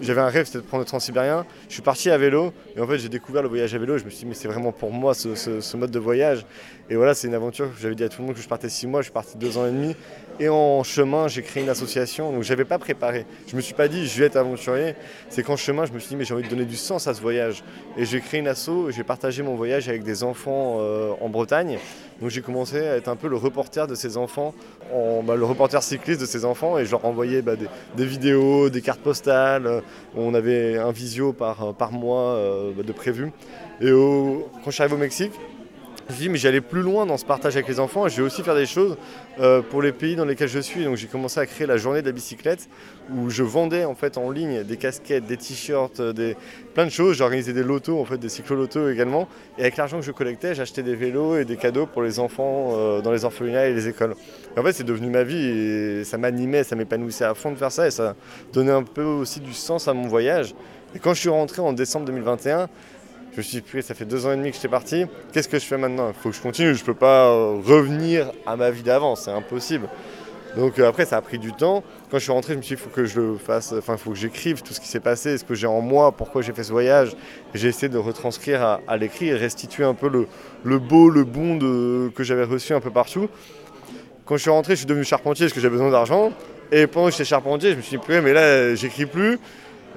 J'avais 0.00 0.20
un 0.20 0.28
rêve, 0.28 0.46
c'était 0.46 0.58
de 0.58 0.64
prendre 0.64 0.82
le 0.82 0.86
transsibérien. 0.86 1.46
Je 1.68 1.74
suis 1.74 1.82
parti 1.82 2.10
à 2.10 2.18
vélo 2.18 2.52
et 2.76 2.80
en 2.80 2.86
fait 2.88 2.98
j'ai 2.98 3.08
découvert 3.08 3.42
le 3.42 3.48
voyage 3.48 3.72
à 3.74 3.78
vélo. 3.78 3.98
Je 3.98 4.04
me 4.04 4.10
suis 4.10 4.20
dit 4.20 4.26
mais 4.26 4.34
c'est 4.34 4.48
vraiment 4.48 4.72
pour 4.72 4.90
moi 4.90 5.14
ce, 5.14 5.76
mode 5.76 5.90
de 5.92 5.98
voyage. 5.98 6.44
Et 6.90 6.96
voilà, 6.96 7.14
c'est 7.14 7.28
une 7.28 7.34
aventure 7.34 7.68
j'avais 7.80 7.94
dit 7.94 8.02
à 8.02 8.08
tout 8.08 8.20
le 8.20 8.26
monde 8.26 8.34
que 8.36 8.42
je 8.42 8.48
partais 8.48 8.68
six 8.68 8.86
mois. 8.86 9.00
Je 9.00 9.04
suis 9.04 9.12
parti 9.12 9.36
deux 9.36 9.58
ans 9.58 9.66
et 9.66 9.70
demi. 9.70 9.94
Et 10.40 10.48
en 10.48 10.82
chemin, 10.82 11.28
j'ai 11.28 11.42
créé 11.42 11.62
une 11.62 11.68
association. 11.68 12.32
Donc 12.32 12.42
j'avais 12.42 12.64
pas 12.64 12.78
préparé. 12.78 13.26
Je 13.46 13.54
me 13.54 13.60
suis 13.60 13.74
pas 13.74 13.86
dit 13.86 14.06
je 14.08 14.18
vais 14.18 14.26
être 14.26 14.36
aventurier. 14.36 14.94
C'est 15.28 15.42
qu'en 15.44 15.56
chemin, 15.56 15.84
je 15.86 15.92
me 15.92 15.98
suis 16.00 16.08
dit 16.08 16.16
mais 16.16 16.24
j'ai 16.24 16.34
envie 16.34 16.42
de 16.42 16.48
donner 16.48 16.64
du 16.64 16.76
sens 16.76 17.06
à 17.06 17.14
ce 17.14 17.20
voyage. 17.20 17.62
Et 17.96 18.04
j'ai 18.04 18.20
créé 18.20 18.40
une 18.40 18.48
asso. 18.48 18.90
J'ai 18.90 19.04
partagé 19.04 19.42
mon 19.44 19.54
voyage 19.54 19.88
avec 19.88 20.02
des 20.02 20.24
enfants 20.24 20.78
euh, 20.80 21.12
en 21.20 21.28
Bretagne. 21.28 21.78
Donc 22.20 22.30
j'ai 22.30 22.40
commencé 22.42 22.78
à 22.78 22.96
être 22.96 23.08
un 23.08 23.16
peu 23.16 23.26
le 23.28 23.36
reporter 23.36 23.86
de 23.88 23.96
ces 23.96 24.16
enfants, 24.16 24.54
en- 24.94 25.24
bah, 25.24 25.34
le 25.34 25.44
reporter 25.44 25.82
cycliste 25.82 26.20
de 26.20 26.26
ces 26.26 26.44
enfants, 26.44 26.78
et 26.78 26.84
je 26.84 26.90
leur 26.92 27.04
envoyais 27.04 27.42
bah, 27.42 27.56
des, 27.56 27.66
des 27.96 28.04
vidéos, 28.04 28.70
des 28.70 28.80
cartes 28.80 29.00
postales. 29.00 29.66
euh, 29.66 29.80
On 30.16 30.34
avait 30.34 30.78
un 30.78 30.90
visio 30.92 31.32
par, 31.32 31.74
par 31.74 31.92
mois 31.92 32.34
euh, 32.34 32.72
de 32.82 32.92
prévu. 32.92 33.32
Et 33.80 33.90
au- 33.92 34.48
quand 34.64 34.70
je 34.70 34.72
suis 34.72 34.82
arrivé 34.82 34.96
au 34.96 35.00
Mexique, 35.00 35.32
je 36.08 36.14
me 36.14 36.18
dit, 36.18 36.28
mais 36.28 36.38
j'allais 36.38 36.60
plus 36.60 36.82
loin 36.82 37.06
dans 37.06 37.16
ce 37.16 37.24
partage 37.24 37.54
avec 37.56 37.68
les 37.68 37.80
enfants 37.80 38.06
et 38.06 38.10
je 38.10 38.16
vais 38.16 38.22
aussi 38.22 38.42
faire 38.42 38.54
des 38.54 38.66
choses 38.66 38.96
euh, 39.40 39.62
pour 39.62 39.82
les 39.82 39.92
pays 39.92 40.16
dans 40.16 40.24
lesquels 40.24 40.48
je 40.48 40.58
suis. 40.58 40.84
Donc 40.84 40.96
j'ai 40.96 41.06
commencé 41.06 41.40
à 41.40 41.46
créer 41.46 41.66
la 41.66 41.76
journée 41.76 42.02
de 42.02 42.06
la 42.06 42.12
bicyclette 42.12 42.68
où 43.14 43.30
je 43.30 43.42
vendais 43.42 43.84
en 43.84 43.94
fait 43.94 44.18
en 44.18 44.30
ligne 44.30 44.62
des 44.64 44.76
casquettes, 44.76 45.26
des 45.26 45.36
t-shirts, 45.36 46.00
euh, 46.00 46.12
des... 46.12 46.36
plein 46.74 46.84
de 46.84 46.90
choses. 46.90 47.16
J'organisais 47.16 47.52
des 47.52 47.62
lotos, 47.62 47.98
en 47.98 48.04
fait, 48.04 48.18
des 48.18 48.28
cyclo-lotos 48.28 48.90
également. 48.90 49.28
Et 49.58 49.62
avec 49.62 49.76
l'argent 49.76 50.00
que 50.00 50.04
je 50.04 50.12
collectais, 50.12 50.54
j'achetais 50.54 50.82
des 50.82 50.94
vélos 50.94 51.38
et 51.38 51.44
des 51.44 51.56
cadeaux 51.56 51.86
pour 51.86 52.02
les 52.02 52.18
enfants 52.18 52.72
euh, 52.72 53.00
dans 53.00 53.12
les 53.12 53.24
orphelinats 53.24 53.66
et 53.66 53.74
les 53.74 53.88
écoles. 53.88 54.14
Et 54.56 54.60
en 54.60 54.62
fait, 54.62 54.72
c'est 54.72 54.84
devenu 54.84 55.08
ma 55.08 55.22
vie 55.22 55.44
et 55.44 56.04
ça 56.04 56.18
m'animait, 56.18 56.64
ça 56.64 56.76
m'épanouissait 56.76 57.24
à 57.24 57.34
fond 57.34 57.52
de 57.52 57.56
faire 57.56 57.72
ça 57.72 57.86
et 57.86 57.90
ça 57.90 58.16
donnait 58.52 58.72
un 58.72 58.82
peu 58.82 59.04
aussi 59.04 59.40
du 59.40 59.54
sens 59.54 59.88
à 59.88 59.94
mon 59.94 60.08
voyage. 60.08 60.54
Et 60.94 60.98
quand 60.98 61.14
je 61.14 61.20
suis 61.20 61.30
rentré 61.30 61.62
en 61.62 61.72
décembre 61.72 62.06
2021, 62.06 62.68
je 63.32 63.38
me 63.38 63.42
suis 63.42 63.62
dit, 63.62 63.82
ça 63.82 63.94
fait 63.94 64.04
deux 64.04 64.26
ans 64.26 64.32
et 64.32 64.36
demi 64.36 64.50
que 64.50 64.56
j'étais 64.56 64.68
parti. 64.68 65.06
Qu'est-ce 65.32 65.48
que 65.48 65.58
je 65.58 65.64
fais 65.64 65.78
maintenant? 65.78 66.08
Il 66.08 66.14
faut 66.14 66.28
que 66.28 66.36
je 66.36 66.42
continue. 66.42 66.74
Je 66.74 66.80
ne 66.80 66.86
peux 66.86 66.94
pas 66.94 67.28
euh, 67.28 67.60
revenir 67.64 68.30
à 68.46 68.56
ma 68.56 68.70
vie 68.70 68.82
d'avant. 68.82 69.16
C'est 69.16 69.30
impossible. 69.30 69.88
Donc 70.54 70.78
euh, 70.78 70.86
après, 70.86 71.06
ça 71.06 71.16
a 71.16 71.22
pris 71.22 71.38
du 71.38 71.50
temps. 71.52 71.82
Quand 72.10 72.18
je 72.18 72.24
suis 72.24 72.32
rentré, 72.32 72.52
je 72.52 72.58
me 72.58 72.62
suis 72.62 72.76
dit, 72.76 72.82
il 72.82 72.84
faut 72.84 72.94
que 72.94 73.06
je 73.06 73.18
le 73.18 73.38
fasse. 73.38 73.72
Enfin, 73.72 73.96
faut 73.96 74.10
que 74.10 74.16
j'écrive 74.16 74.62
tout 74.62 74.74
ce 74.74 74.80
qui 74.80 74.86
s'est 74.86 75.00
passé, 75.00 75.38
ce 75.38 75.44
que 75.44 75.54
j'ai 75.54 75.66
en 75.66 75.80
moi, 75.80 76.12
pourquoi 76.12 76.42
j'ai 76.42 76.52
fait 76.52 76.62
ce 76.62 76.72
voyage. 76.72 77.16
J'ai 77.54 77.68
essayé 77.68 77.88
de 77.88 77.96
retranscrire 77.96 78.80
à, 78.86 78.96
l'écrit 78.98 79.28
et 79.28 79.34
restituer 79.34 79.84
un 79.84 79.94
peu 79.94 80.10
le, 80.10 80.78
beau, 80.78 81.08
le 81.08 81.24
bon 81.24 81.56
de, 81.56 82.10
que 82.14 82.24
j'avais 82.24 82.44
reçu 82.44 82.74
un 82.74 82.80
peu 82.80 82.90
partout. 82.90 83.30
Quand 84.26 84.36
je 84.36 84.42
suis 84.42 84.50
rentré, 84.50 84.74
je 84.74 84.80
suis 84.80 84.86
devenu 84.86 85.04
charpentier 85.04 85.46
parce 85.46 85.54
que 85.54 85.60
j'avais 85.60 85.72
besoin 85.72 85.90
d'argent. 85.90 86.32
Et 86.70 86.86
pendant 86.86 87.06
que 87.06 87.12
j'étais 87.12 87.24
charpentier, 87.24 87.70
je 87.70 87.76
me 87.76 87.82
suis 87.82 87.96
dit, 87.96 88.04
mais 88.22 88.34
là, 88.34 88.74
j'écris 88.74 89.06
plus. 89.06 89.38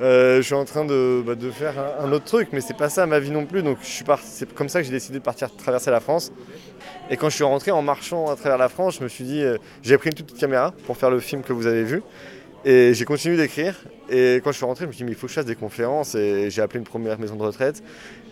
Euh, 0.01 0.37
je 0.37 0.41
suis 0.41 0.53
en 0.53 0.65
train 0.65 0.83
de, 0.85 1.23
bah, 1.25 1.33
faire 1.53 1.73
un, 2.01 2.11
autre 2.11 2.25
truc, 2.25 2.49
mais 2.51 2.61
c'est 2.61 2.75
pas 2.75 2.89
ça 2.89 3.05
ma 3.05 3.19
vie 3.19 3.31
non 3.31 3.45
plus. 3.45 3.63
Donc 3.63 3.77
c'est 3.81 4.53
comme 4.53 4.69
ça 4.69 4.79
que 4.79 4.85
j'ai 4.85 4.91
décidé 4.91 5.19
de 5.19 5.23
partir 5.23 5.55
traverser 5.55 5.91
la 5.91 5.99
France. 5.99 6.31
Et 7.09 7.17
quand 7.17 7.29
je 7.29 7.35
suis 7.35 7.43
rentré 7.43 7.71
en 7.71 7.81
marchant 7.81 8.29
à 8.29 8.35
travers 8.35 8.57
la 8.57 8.69
France, 8.69 8.97
je 8.99 9.03
me 9.03 9.07
suis 9.07 9.23
dit, 9.23 9.41
euh, 9.41 9.57
j'ai 9.83 9.97
pris 9.97 10.09
une 10.09 10.15
toute 10.15 10.27
petite 10.27 10.39
caméra 10.39 10.73
pour 10.85 10.97
faire 10.97 11.11
le 11.11 11.19
film 11.19 11.43
que 11.43 11.53
vous 11.53 11.67
avez 11.67 11.83
vu. 11.83 12.01
Et 12.65 12.95
j'ai 12.95 13.05
continué 13.05 13.37
d'écrire. 13.37 13.75
Et 14.09 14.41
quand 14.43 14.51
je 14.51 14.57
suis 14.57 14.65
rentré, 14.65 14.85
je 14.85 14.87
me 14.87 14.91
suis 14.91 14.99
dit, 14.99 15.03
mais 15.05 15.11
il 15.11 15.15
faut 15.15 15.27
que 15.27 15.31
je 15.31 15.35
fasse 15.35 15.45
des 15.45 15.55
conférences. 15.55 16.15
Et 16.15 16.49
j'ai 16.49 16.63
appelé 16.63 16.79
une 16.79 16.85
première 16.85 17.19
maison 17.19 17.35
de 17.35 17.43
retraite. 17.43 17.83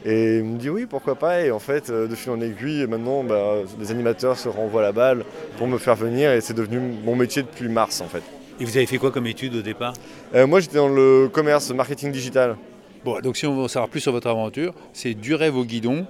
Et 0.06 0.40
il 0.40 0.44
me 0.44 0.58
dit, 0.58 0.72
oui, 0.72 0.88
pourquoi 0.88 1.16
pas. 1.16 1.42
Et 1.42 1.52
en 1.52 1.60
fait, 1.60 1.92
euh, 1.92 2.08
de 2.08 2.16
fil 2.16 2.32
en 2.32 2.42
aiguille, 2.42 2.88
maintenant, 2.88 3.24
bah, 3.24 3.58
les 3.80 3.92
animateurs 3.92 4.38
se 4.38 4.50
renvoient 4.50 4.82
la 4.82 4.92
balle 4.92 5.24
pour 5.58 5.68
me 5.68 5.78
faire 5.78 5.96
venir. 5.96 6.32
Et 6.32 6.42
c'est 6.42 6.56
devenu 6.56 6.80
mon 6.80 7.16
métier 7.16 7.44
depuis 7.44 7.70
mars, 7.70 8.02
en 8.02 8.08
fait. 8.08 8.24
Et 8.60 8.66
vous 8.66 8.78
avez 8.78 8.86
fait 8.86 8.98
quoi 8.98 9.12
comme 9.12 9.26
étude 9.28 9.56
au 9.56 9.62
départ? 9.62 9.94
Euh, 10.36 10.46
Moi, 10.46 10.60
j'étais 10.60 10.78
dans 10.78 10.88
le 10.88 11.28
commerce, 11.28 11.72
marketing 11.72 12.12
digital. 12.12 12.56
Bon, 13.04 13.20
donc 13.20 13.36
si 13.36 13.46
on 13.48 13.56
veut 13.56 13.64
en 13.64 13.68
savoir 13.68 13.90
plus 13.90 14.00
sur 14.00 14.12
votre 14.12 14.28
aventure, 14.28 14.74
c'est 14.94 15.14
du 15.14 15.34
rêve 15.36 15.58
au 15.58 15.66
guidon. 15.66 16.06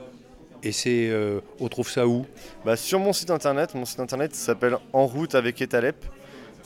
Et 0.62 0.72
c'est, 0.72 1.10
euh, 1.10 1.40
on 1.60 1.68
trouve 1.68 1.90
ça 1.90 2.08
où? 2.08 2.26
Bah, 2.66 2.76
Sur 2.76 3.00
mon 3.00 3.14
site 3.14 3.32
internet. 3.32 3.74
Mon 3.76 3.86
site 3.86 4.00
internet 4.00 4.36
s'appelle 4.36 4.78
En 4.92 5.06
route 5.08 5.36
avec 5.36 5.62
Etalep. 5.62 6.06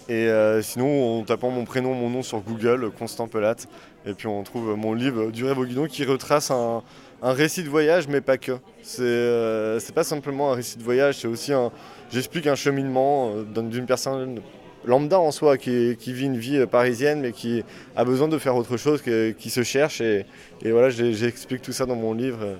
Et 0.09 0.27
euh, 0.27 0.61
sinon, 0.61 1.19
en 1.19 1.23
tapant 1.23 1.49
mon 1.49 1.65
prénom, 1.65 1.93
mon 1.93 2.09
nom 2.09 2.21
sur 2.23 2.39
Google, 2.39 2.91
Constant 2.97 3.27
Pelate, 3.27 3.67
et 4.05 4.13
puis 4.13 4.25
on 4.27 4.41
trouve 4.43 4.73
mon 4.77 4.93
livre 4.93 5.31
Du 5.31 5.43
rêve 5.43 5.59
au 5.59 5.65
guidon 5.65 5.85
qui 5.87 6.05
retrace 6.05 6.49
un, 6.49 6.81
un 7.21 7.33
récit 7.33 7.61
de 7.61 7.67
voyage, 7.67 8.07
mais 8.07 8.21
pas 8.21 8.37
que. 8.37 8.53
C'est 8.83 9.01
euh, 9.01 9.79
pas 9.93 10.05
simplement 10.05 10.53
un 10.53 10.55
récit 10.55 10.77
de 10.77 10.83
voyage, 10.83 11.17
c'est 11.17 11.27
aussi 11.27 11.51
un. 11.51 11.71
J'explique 12.09 12.47
un 12.47 12.55
cheminement 12.55 13.33
d'une 13.53 13.85
personne 13.85 14.39
lambda 14.87 15.19
en 15.19 15.31
soi 15.31 15.57
qui, 15.57 15.95
qui, 15.99 16.13
vit 16.13 16.25
une 16.25 16.37
vie 16.37 16.65
parisienne, 16.65 17.21
mais 17.21 17.33
qui 17.33 17.63
a 17.95 18.03
besoin 18.03 18.27
de 18.27 18.37
faire 18.39 18.55
autre 18.55 18.77
chose, 18.77 19.01
qui, 19.01 19.35
qui 19.37 19.49
se 19.51 19.61
cherche. 19.63 20.01
Et, 20.01 20.25
et 20.63 20.71
voilà, 20.71 20.89
j'explique 20.89 21.61
tout 21.61 21.73
ça 21.73 21.85
dans 21.85 21.95
mon 21.95 22.13
livre 22.13 22.57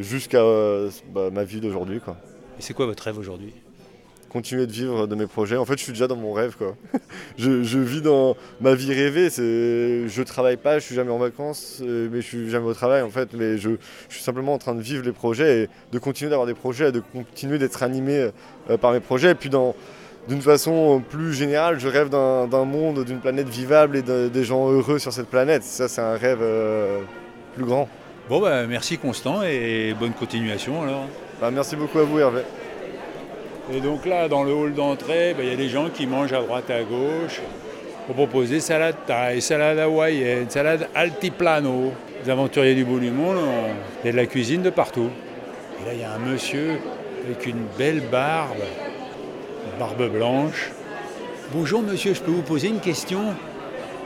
jusqu'à 0.00 0.42
euh, 0.42 0.90
bah, 1.12 1.30
ma 1.32 1.44
vie 1.44 1.60
d'aujourd'hui. 1.60 2.00
Et 2.58 2.62
c'est 2.62 2.74
quoi 2.74 2.86
votre 2.86 3.02
rêve 3.02 3.18
aujourd'hui? 3.18 3.52
Continuer 4.28 4.66
de 4.66 4.72
vivre 4.72 5.06
de 5.06 5.14
mes 5.14 5.26
projets. 5.26 5.56
En 5.56 5.66
fait, 5.66 5.76
je 5.76 5.82
suis 5.82 5.92
déjà 5.92 6.08
dans 6.08 6.16
mon 6.16 6.32
rêve. 6.32 6.56
Quoi. 6.56 6.74
je, 7.36 7.62
je, 7.62 7.78
vis 7.78 8.00
dans 8.00 8.34
ma 8.62 8.74
vie 8.74 8.94
rêvée. 8.94 9.28
Je 9.28 10.22
travaille 10.22 10.56
pas, 10.56 10.78
je 10.78 10.84
suis 10.86 10.94
jamais 10.94 11.10
en 11.10 11.18
vacances, 11.18 11.80
euh, 11.82 12.08
mais 12.10 12.22
je 12.22 12.26
suis 12.26 12.50
jamais 12.50 12.66
au 12.66 12.72
travail 12.72 13.02
en 13.02 13.10
fait. 13.10 13.34
Mais 13.34 13.58
je, 13.58 13.70
je 14.08 14.14
suis 14.14 14.22
simplement 14.22 14.54
en 14.54 14.58
train 14.58 14.74
de 14.74 14.80
vivre 14.80 15.04
les 15.04 15.12
projets 15.12 15.64
et 15.64 15.68
de 15.92 15.98
continuer 15.98 16.30
d'avoir 16.30 16.46
des 16.46 16.54
projets, 16.54 16.88
et 16.88 16.92
de 16.92 17.00
continuer 17.00 17.58
d'être 17.58 17.82
animé 17.82 18.30
euh, 18.70 18.78
par 18.78 18.92
mes 18.92 19.00
projets. 19.00 19.32
Et 19.32 19.34
puis 19.34 19.50
dans 19.50 19.74
d'une 20.28 20.40
façon 20.40 21.02
plus 21.08 21.34
générale, 21.34 21.80
je 21.80 21.88
rêve 21.88 22.08
d'un 22.08 22.64
monde, 22.64 23.04
d'une 23.04 23.18
planète 23.18 23.48
vivable 23.48 23.96
et 23.96 24.02
de, 24.02 24.28
des 24.28 24.44
gens 24.44 24.70
heureux 24.70 24.98
sur 24.98 25.12
cette 25.12 25.28
planète. 25.28 25.64
Ça, 25.64 25.88
c'est 25.88 26.00
un 26.00 26.16
rêve 26.16 26.38
euh, 26.40 27.00
plus 27.54 27.64
grand. 27.64 27.88
Bon, 28.28 28.40
bah, 28.40 28.66
merci 28.66 28.98
Constant 28.98 29.42
et 29.42 29.94
bonne 29.98 30.12
continuation 30.12 30.82
alors. 30.82 31.06
Bah, 31.40 31.50
merci 31.50 31.74
beaucoup 31.74 31.98
à 31.98 32.04
vous 32.04 32.20
Hervé. 32.20 32.42
Et 33.74 33.80
donc 33.80 34.06
là, 34.06 34.28
dans 34.28 34.44
le 34.44 34.52
hall 34.52 34.74
d'entrée, 34.74 35.34
bah, 35.36 35.42
il 35.42 35.48
y 35.48 35.52
a 35.52 35.56
des 35.56 35.68
gens 35.68 35.88
qui 35.88 36.06
mangent 36.06 36.32
à 36.32 36.40
droite 36.40 36.70
à 36.70 36.82
gauche. 36.82 37.40
pour 38.06 38.14
proposer 38.14 38.60
salade 38.60 38.96
thaï, 39.06 39.40
salade 39.40 39.78
hawaïenne, 39.78 40.48
salade 40.48 40.88
altiplano. 40.94 41.92
Les 42.24 42.30
aventuriers 42.30 42.74
du 42.74 42.84
bout 42.84 43.00
du 43.00 43.10
monde, 43.10 43.38
il 44.02 44.06
y 44.06 44.08
a 44.10 44.12
de 44.12 44.16
la 44.16 44.26
cuisine 44.26 44.62
de 44.62 44.70
partout. 44.70 45.10
Et 45.80 45.86
là, 45.86 45.94
il 45.94 46.00
y 46.00 46.04
a 46.04 46.12
un 46.12 46.18
monsieur 46.18 46.78
avec 47.24 47.46
une 47.46 47.64
belle 47.76 48.02
barbe, 48.10 48.62
barbe 49.78 50.10
blanche. 50.10 50.70
Bonjour 51.54 51.82
monsieur, 51.82 52.14
je 52.14 52.20
peux 52.20 52.30
vous 52.30 52.42
poser 52.42 52.68
une 52.68 52.80
question 52.80 53.20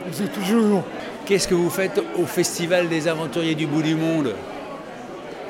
Vous 0.09 0.21
êtes 0.21 0.33
toujours. 0.33 0.83
Qu'est-ce 1.25 1.47
que 1.47 1.55
vous 1.55 1.69
faites 1.69 2.01
au 2.17 2.25
Festival 2.25 2.87
des 2.87 3.07
aventuriers 3.07 3.55
du 3.55 3.67
bout 3.67 3.81
du 3.81 3.95
monde? 3.95 4.33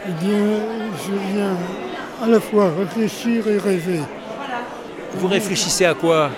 Eh 0.07 0.25
bien, 0.25 0.59
je 1.05 1.33
viens 1.33 1.55
à 2.23 2.27
la 2.27 2.39
fois 2.39 2.71
réfléchir 2.77 3.47
et 3.47 3.57
rêver. 3.57 4.01
Vous 5.15 5.27
réfléchissez 5.27 5.85
à 5.85 5.93
quoi? 5.93 6.31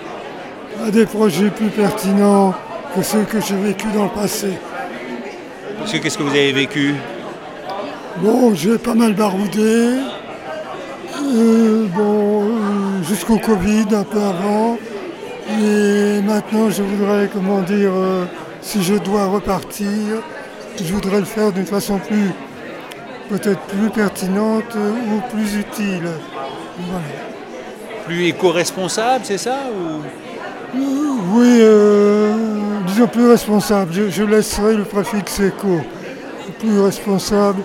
À 0.86 0.90
des 0.90 1.06
projets 1.06 1.50
plus 1.50 1.68
pertinents 1.68 2.54
que 2.94 3.02
ceux 3.02 3.22
que 3.22 3.40
j'ai 3.40 3.56
vécus 3.56 3.92
dans 3.94 4.04
le 4.04 4.10
passé. 4.10 4.52
Parce 5.78 5.92
que 5.92 5.98
qu'est-ce 5.98 6.18
que 6.18 6.22
vous 6.22 6.30
avez 6.30 6.52
vécu? 6.52 6.94
Bon, 8.18 8.54
j'ai 8.54 8.76
pas 8.76 8.94
mal 8.94 9.14
baroudé. 9.14 9.96
Euh, 11.32 11.86
bon, 11.94 12.29
jusqu'au 13.02 13.38
Covid, 13.38 13.86
un 13.92 14.04
peu 14.04 14.20
avant. 14.20 14.78
Et 15.58 16.20
maintenant, 16.22 16.70
je 16.70 16.82
voudrais, 16.82 17.28
comment 17.32 17.60
dire, 17.62 17.92
euh, 17.94 18.24
si 18.60 18.82
je 18.82 18.94
dois 18.94 19.26
repartir, 19.26 20.22
je 20.76 20.92
voudrais 20.92 21.18
le 21.18 21.24
faire 21.24 21.52
d'une 21.52 21.66
façon 21.66 21.98
plus 21.98 22.30
peut-être 23.28 23.60
plus 23.62 23.90
pertinente 23.90 24.76
ou 24.76 25.34
plus 25.34 25.56
utile. 25.56 26.08
Voilà. 26.78 27.04
Plus 28.06 28.26
éco-responsable, 28.26 29.24
c'est 29.24 29.38
ça 29.38 29.58
ou... 29.72 30.02
Oui, 31.32 31.58
euh, 31.60 32.32
disons 32.86 33.06
plus 33.06 33.28
responsable. 33.28 33.92
Je, 33.92 34.08
je, 34.08 34.22
laisserai 34.22 34.74
le 34.74 34.84
préfixe 34.84 35.40
éco. 35.40 35.80
Plus 36.58 36.80
responsable 36.80 37.62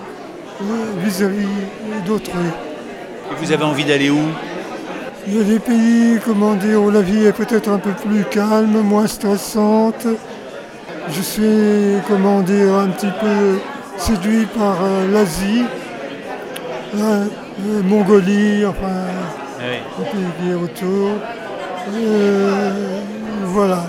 vis-à-vis 1.04 1.46
d'autrui. 2.06 2.32
Et 3.30 3.34
vous 3.44 3.52
avez 3.52 3.64
envie 3.64 3.84
d'aller 3.84 4.10
où? 4.10 4.22
Il 5.28 5.36
y 5.36 5.40
a 5.40 5.44
des 5.44 5.58
pays, 5.58 6.18
comment 6.24 6.54
dire, 6.54 6.80
où 6.82 6.90
la 6.90 7.02
vie 7.02 7.26
est 7.26 7.32
peut-être 7.32 7.68
un 7.68 7.78
peu 7.78 7.90
plus 7.90 8.22
calme, 8.30 8.80
moins 8.82 9.08
stressante. 9.08 10.06
Je 11.10 11.20
suis, 11.20 12.00
comment 12.06 12.42
dire, 12.42 12.74
un 12.74 12.88
petit 12.88 13.10
peu 13.20 13.58
séduit 13.98 14.46
par 14.46 14.76
euh, 14.82 15.12
l'Asie, 15.12 15.64
la 16.94 17.04
euh, 17.04 17.82
Mongolie, 17.84 18.64
enfin, 18.66 18.86
ah 19.58 19.62
oui. 19.68 19.78
les 19.98 20.04
pays 20.04 20.30
qui 20.38 20.50
est 20.50 20.54
autour. 20.54 21.10
Euh, 21.94 23.00
voilà. 23.46 23.84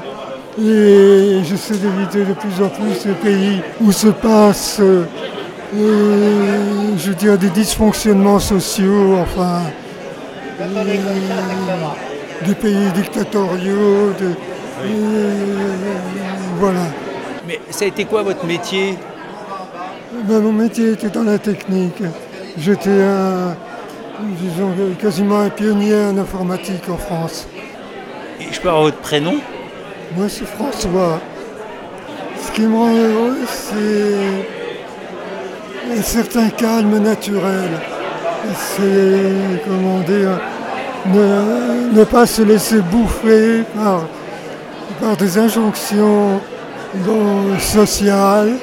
Et 0.60 1.42
j'essaie 1.44 1.76
d'éviter 1.76 2.26
de 2.26 2.34
plus 2.34 2.64
en 2.64 2.70
plus 2.70 2.96
ces 2.96 3.14
pays 3.14 3.62
où 3.80 3.92
se 3.92 4.08
passent, 4.08 4.80
euh, 4.80 5.04
je 6.98 7.12
dire, 7.12 7.38
des 7.38 7.50
dysfonctionnements 7.50 8.40
sociaux, 8.40 9.18
enfin, 9.22 9.62
des 12.46 12.56
pays 12.56 12.92
dictatoriaux, 12.96 14.14
de, 14.20 14.28
oui. 14.84 14.92
voilà. 16.60 16.82
Mais 17.48 17.60
ça 17.70 17.86
a 17.86 17.88
été 17.88 18.06
quoi 18.06 18.24
votre 18.24 18.46
métier? 18.46 18.98
Ben, 20.26 20.40
Mon 20.40 20.52
métier 20.52 20.92
était 20.94 21.10
dans 21.10 21.24
la 21.24 21.38
technique. 21.38 22.02
J'étais 22.58 22.90
un, 22.90 23.56
disons, 24.42 24.74
quasiment 25.00 25.42
un 25.42 25.50
pionnier 25.50 25.96
en 25.96 26.18
informatique 26.18 26.90
en 26.90 26.98
France. 26.98 27.48
Et 28.40 28.52
je 28.52 28.60
peux 28.60 28.70
avoir 28.70 28.84
votre 28.84 28.98
prénom? 28.98 29.36
Moi, 30.16 30.28
c'est 30.30 30.48
François. 30.48 31.20
Ce 32.42 32.52
qui 32.52 32.62
me 32.62 32.76
rend 32.76 32.96
heureux, 32.96 33.38
c'est 33.48 34.16
un 35.98 36.02
certain 36.02 36.50
calme 36.50 36.98
naturel. 36.98 37.70
C'est, 38.56 39.64
comment 39.66 40.00
dire, 40.00 40.40
ne, 41.08 41.98
ne, 41.98 42.04
pas 42.04 42.26
se 42.26 42.42
laisser 42.42 42.80
bouffer 42.80 43.64
par, 43.76 44.04
par 45.02 45.18
des 45.18 45.38
injonctions 45.38 46.40
bon, 46.96 47.58
sociales. 47.60 48.54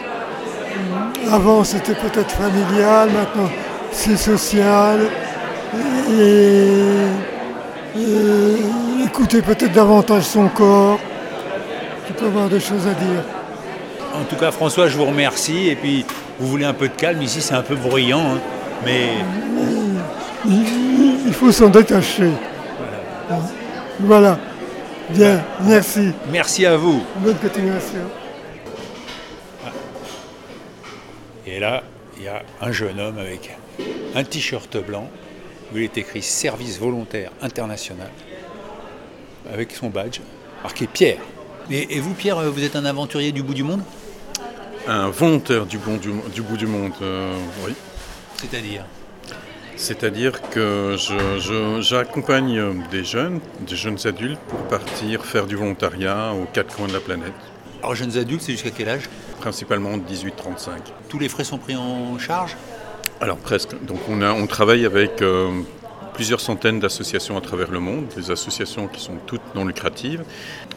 Avant, 1.30 1.64
c'était 1.64 1.94
peut-être 1.94 2.30
familial, 2.30 3.08
maintenant, 3.10 3.50
c'est 3.92 4.16
social. 4.16 5.00
Et, 6.10 6.68
et 7.98 9.04
écouter 9.04 9.42
peut-être 9.42 9.72
davantage 9.72 10.24
son 10.24 10.48
corps. 10.48 10.98
Il 12.08 12.14
peut 12.14 12.26
avoir 12.26 12.48
des 12.48 12.60
choses 12.60 12.86
à 12.86 12.94
dire. 12.94 13.22
En 14.14 14.24
tout 14.24 14.36
cas, 14.36 14.50
François, 14.50 14.88
je 14.88 14.96
vous 14.96 15.06
remercie. 15.06 15.68
Et 15.68 15.76
puis, 15.76 16.04
vous 16.38 16.48
voulez 16.48 16.64
un 16.64 16.74
peu 16.74 16.88
de 16.88 16.94
calme. 16.94 17.22
Ici, 17.22 17.40
c'est 17.40 17.54
un 17.54 17.62
peu 17.62 17.74
bruyant. 17.74 18.20
Hein, 18.20 18.38
mais. 18.84 19.08
Il, 20.46 21.26
il 21.26 21.32
faut 21.32 21.52
s'en 21.52 21.68
détacher. 21.68 22.30
Voilà. 23.28 23.42
voilà. 24.00 24.38
Bien, 25.10 25.44
merci. 25.62 26.12
Merci 26.30 26.66
à 26.66 26.76
vous. 26.76 27.02
Bonne 27.16 27.36
continuation. 27.36 28.00
Et 31.46 31.58
là, 31.58 31.82
il 32.16 32.24
y 32.24 32.28
a 32.28 32.42
un 32.60 32.72
jeune 32.72 32.98
homme 33.00 33.18
avec 33.18 33.56
un 34.14 34.24
t-shirt 34.24 34.76
blanc 34.78 35.08
où 35.72 35.76
il 35.76 35.84
est 35.84 35.98
écrit 35.98 36.22
Service 36.22 36.78
volontaire 36.78 37.30
international 37.42 38.10
avec 39.52 39.72
son 39.72 39.88
badge 39.88 40.20
marqué 40.62 40.86
Pierre. 40.86 41.18
Et, 41.70 41.96
et, 41.96 42.00
vous, 42.00 42.14
Pierre, 42.14 42.40
vous 42.50 42.64
êtes 42.64 42.76
un 42.76 42.84
aventurier 42.84 43.32
du 43.32 43.42
bout 43.42 43.54
du 43.54 43.62
monde? 43.62 43.82
Un 44.86 45.08
volontaire 45.08 45.64
du, 45.66 45.78
bon, 45.78 45.96
du, 45.96 46.10
du 46.34 46.42
bout 46.42 46.56
du 46.56 46.66
monde, 46.66 46.92
euh, 47.00 47.34
oui. 47.66 47.72
C'est-à-dire? 48.36 48.84
C'est-à-dire 49.76 50.40
que 50.50 50.96
j'accompagne 51.80 52.56
je, 52.56 52.90
des 52.90 53.04
jeunes, 53.04 53.40
des 53.66 53.76
jeunes 53.76 53.98
adultes 54.04 54.40
pour 54.48 54.60
partir 54.68 55.24
faire 55.24 55.46
du 55.46 55.56
volontariat 55.56 56.32
aux 56.32 56.46
quatre 56.52 56.76
coins 56.76 56.86
de 56.86 56.92
la 56.92 57.00
planète. 57.00 57.32
Alors 57.82 57.94
jeunes 57.94 58.16
adultes, 58.16 58.42
c'est 58.42 58.52
jusqu'à 58.52 58.70
quel 58.70 58.88
âge? 58.88 59.10
Principalement 59.40 59.98
18-35. 59.98 60.70
Tous 61.08 61.18
les 61.18 61.28
frais 61.28 61.44
sont 61.44 61.58
pris 61.58 61.76
en 61.76 62.18
charge? 62.18 62.56
Alors 63.20 63.36
presque. 63.36 63.74
Donc 63.84 63.98
on, 64.08 64.22
a, 64.22 64.32
on 64.32 64.46
travaille 64.46 64.86
avec 64.86 65.20
euh, 65.20 65.50
plusieurs 66.14 66.40
centaines 66.40 66.80
d'associations 66.80 67.36
à 67.36 67.40
travers 67.40 67.70
le 67.70 67.80
monde, 67.80 68.06
des 68.16 68.30
associations 68.30 68.86
qui 68.86 69.02
sont 69.02 69.16
toutes 69.26 69.54
non 69.54 69.64
lucratives. 69.64 70.22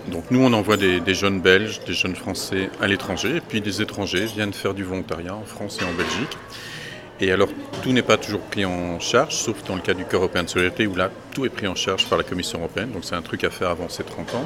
Donc 0.07 0.25
nous, 0.31 0.41
on 0.41 0.51
envoie 0.53 0.75
des, 0.75 0.99
des 0.99 1.13
jeunes 1.13 1.39
Belges, 1.39 1.79
des 1.85 1.93
jeunes 1.93 2.15
Français 2.15 2.69
à 2.81 2.87
l'étranger, 2.87 3.37
et 3.37 3.41
puis 3.41 3.61
des 3.61 3.81
étrangers 3.81 4.25
viennent 4.25 4.53
faire 4.53 4.73
du 4.73 4.83
volontariat 4.83 5.35
en 5.35 5.45
France 5.45 5.77
et 5.81 5.85
en 5.85 5.93
Belgique. 5.93 6.37
Et 7.19 7.31
alors, 7.31 7.49
tout 7.81 7.91
n'est 7.91 8.03
pas 8.03 8.17
toujours 8.17 8.41
pris 8.41 8.63
en 8.63 8.99
charge, 8.99 9.35
sauf 9.35 9.63
dans 9.63 9.75
le 9.75 9.81
cas 9.81 9.95
du 9.95 10.05
Corps 10.05 10.21
européen 10.21 10.43
de 10.43 10.49
solidarité, 10.49 10.85
où 10.85 10.95
là, 10.95 11.09
tout 11.33 11.45
est 11.45 11.49
pris 11.49 11.67
en 11.67 11.73
charge 11.73 12.05
par 12.07 12.17
la 12.17 12.23
Commission 12.23 12.59
européenne. 12.59 12.91
Donc 12.91 13.05
c'est 13.05 13.15
un 13.15 13.23
truc 13.23 13.43
à 13.43 13.49
faire 13.49 13.69
avant 13.69 13.89
ces 13.89 14.03
30 14.03 14.35
ans. 14.35 14.45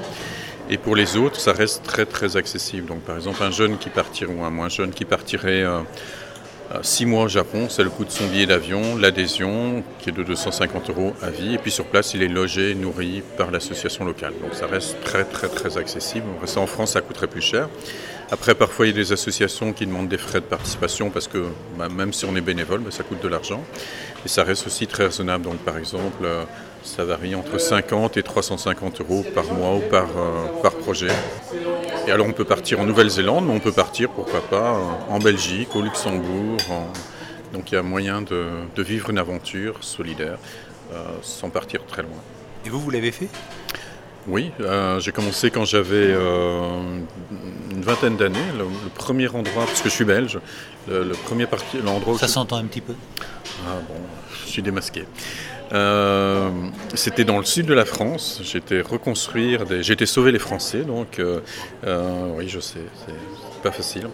Et 0.70 0.78
pour 0.78 0.96
les 0.96 1.18
autres, 1.18 1.40
ça 1.40 1.52
reste 1.52 1.84
très 1.84 2.06
très 2.06 2.38
accessible. 2.38 2.88
Donc 2.88 3.02
par 3.02 3.18
exemple, 3.18 3.44
un 3.44 3.52
jeune 3.52 3.78
qui 3.78 3.90
partirait, 3.90 4.32
ou 4.32 4.44
un 4.44 4.50
moins 4.50 4.70
jeune 4.70 4.92
qui 4.92 5.04
partirait 5.04 5.64
euh, 5.64 5.80
euh, 6.74 6.80
six 6.82 7.06
mois 7.06 7.24
au 7.24 7.28
Japon, 7.28 7.68
c'est 7.68 7.84
le 7.84 7.90
coût 7.90 8.06
de 8.06 8.12
son 8.12 8.26
billet 8.28 8.46
d'avion, 8.46 8.96
l'adhésion 8.96 9.84
qui 10.00 10.10
est 10.10 10.14
de 10.14 10.24
250 10.24 10.90
euros 10.92 11.14
à 11.22 11.30
vie, 11.30 11.56
et 11.56 11.58
puis 11.58 11.72
sur 11.72 11.84
place 11.84 12.14
il 12.14 12.24
est 12.24 12.30
logé, 12.30 12.74
nourri 12.76 13.22
par 13.38 13.52
l'association 13.52 14.06
locale. 14.06 14.34
Donc 14.42 14.54
ça 14.54 14.68
reste 14.68 14.96
très 15.04 15.26
très 15.26 15.50
très 15.50 15.78
accessible. 15.78 16.26
En 16.56 16.68
France 16.68 16.94
ça 16.94 17.02
coûterait 17.02 17.28
plus 17.28 17.42
cher. 17.42 17.68
Après 18.32 18.56
parfois 18.56 18.86
il 18.88 18.90
y 18.90 18.94
a 18.94 18.96
des 18.96 19.12
associations 19.12 19.74
qui 19.74 19.86
demandent 19.86 20.08
des 20.08 20.18
frais 20.18 20.40
de 20.40 20.46
participation 20.46 21.10
parce 21.10 21.28
que 21.28 21.48
bah, 21.78 21.90
même 21.90 22.14
si 22.14 22.24
on 22.24 22.34
est 22.38 22.42
bénévole, 22.42 22.80
bah, 22.80 22.90
ça 22.90 23.04
coûte 23.04 23.22
de 23.22 23.28
l'argent. 23.28 23.62
Et 24.26 24.30
ça 24.30 24.44
reste 24.44 24.68
aussi 24.68 24.88
très 24.88 25.06
raisonnable. 25.06 25.44
Donc 25.44 25.58
par 25.58 25.78
exemple 25.78 26.24
euh, 26.24 26.46
ça 26.82 27.04
varie 27.04 27.36
entre 27.36 27.60
50 27.60 28.16
et 28.16 28.24
350 28.24 29.02
euros 29.02 29.26
par 29.36 29.46
mois 29.52 29.76
ou 29.76 29.82
par, 29.82 30.08
euh, 30.18 30.62
par 30.64 30.72
projet. 30.76 31.12
Et 32.08 32.12
alors 32.12 32.26
on 32.26 32.32
peut 32.32 32.46
partir 32.46 32.80
en 32.80 32.86
Nouvelle-Zélande, 32.86 33.46
mais 33.48 33.54
on 33.54 33.60
peut 33.60 33.74
partir, 33.74 34.10
pourquoi 34.10 34.42
pas, 34.42 34.80
en 35.10 35.20
Belgique, 35.20 35.76
au 35.76 35.82
Luxembourg. 35.82 36.58
Donc 37.54 37.72
il 37.72 37.76
y 37.76 37.78
a 37.78 37.84
moyen 37.84 38.22
de, 38.22 38.48
vivre 38.78 39.10
une 39.10 39.18
aventure 39.18 39.84
solidaire 39.84 40.38
euh, 40.94 41.04
sans 41.22 41.50
partir 41.50 41.86
très 41.86 42.02
loin. 42.02 42.12
Et 42.66 42.70
vous, 42.70 42.80
vous 42.80 42.92
l'avez 42.92 43.12
fait? 43.12 43.28
Oui, 44.28 44.52
euh, 44.60 45.00
j'ai 45.00 45.12
commencé 45.12 45.50
quand 45.50 45.66
j'avais 45.66 45.96
euh, 46.12 46.62
une 47.72 47.82
vingtaine 47.82 48.18
d'années. 48.18 48.38
Le, 48.58 48.66
le 48.66 48.90
premier 48.94 49.28
endroit, 49.30 49.66
parce 49.66 49.82
que 49.82 49.90
je 49.90 49.94
suis 49.96 50.06
belge, 50.06 50.40
le, 50.88 51.04
le 51.04 51.14
premier 51.14 51.48
parti, 51.48 51.78
l'endroit 51.84 52.18
Ça 52.18 52.28
je- 52.28 52.32
s'entend 52.32 52.58
un 52.58 52.66
petit 52.66 52.82
peu. 52.82 52.94
ah 53.68 53.80
bon, 53.88 53.96
je 54.46 54.50
suis 54.50 54.62
démasqué. 54.62 55.06
Euh, 55.74 56.50
C'était 56.94 57.24
dans 57.24 57.40
le 57.40 57.46
sud 57.46 57.66
de 57.66 57.74
la 57.74 57.86
France. 57.86 58.42
J'étais 58.44 58.82
reconstruire, 58.82 59.66
des... 59.66 59.92
été 59.92 60.06
sauver 60.06 60.32
les 60.32 60.40
Français, 60.40 60.82
donc 60.82 61.20
oui, 61.84 62.48
je 62.48 62.60
sais, 62.60 62.82
c'est 63.06 63.62
pas 63.64 63.72
facile. 63.72 64.08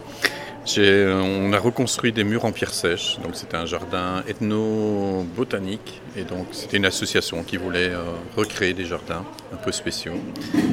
On 0.75 1.53
a 1.53 1.59
reconstruit 1.59 2.11
des 2.11 2.25
murs 2.25 2.43
en 2.43 2.51
pierre 2.51 2.73
sèche, 2.73 3.17
donc 3.23 3.35
c'était 3.35 3.55
un 3.55 3.65
jardin 3.65 4.21
ethno-botanique, 4.27 6.01
et 6.17 6.23
donc 6.23 6.47
c'était 6.51 6.75
une 6.75 6.85
association 6.85 7.43
qui 7.43 7.55
voulait 7.55 7.91
euh, 7.91 8.01
recréer 8.35 8.73
des 8.73 8.83
jardins 8.83 9.23
un 9.53 9.55
peu 9.55 9.71
spéciaux. 9.71 10.19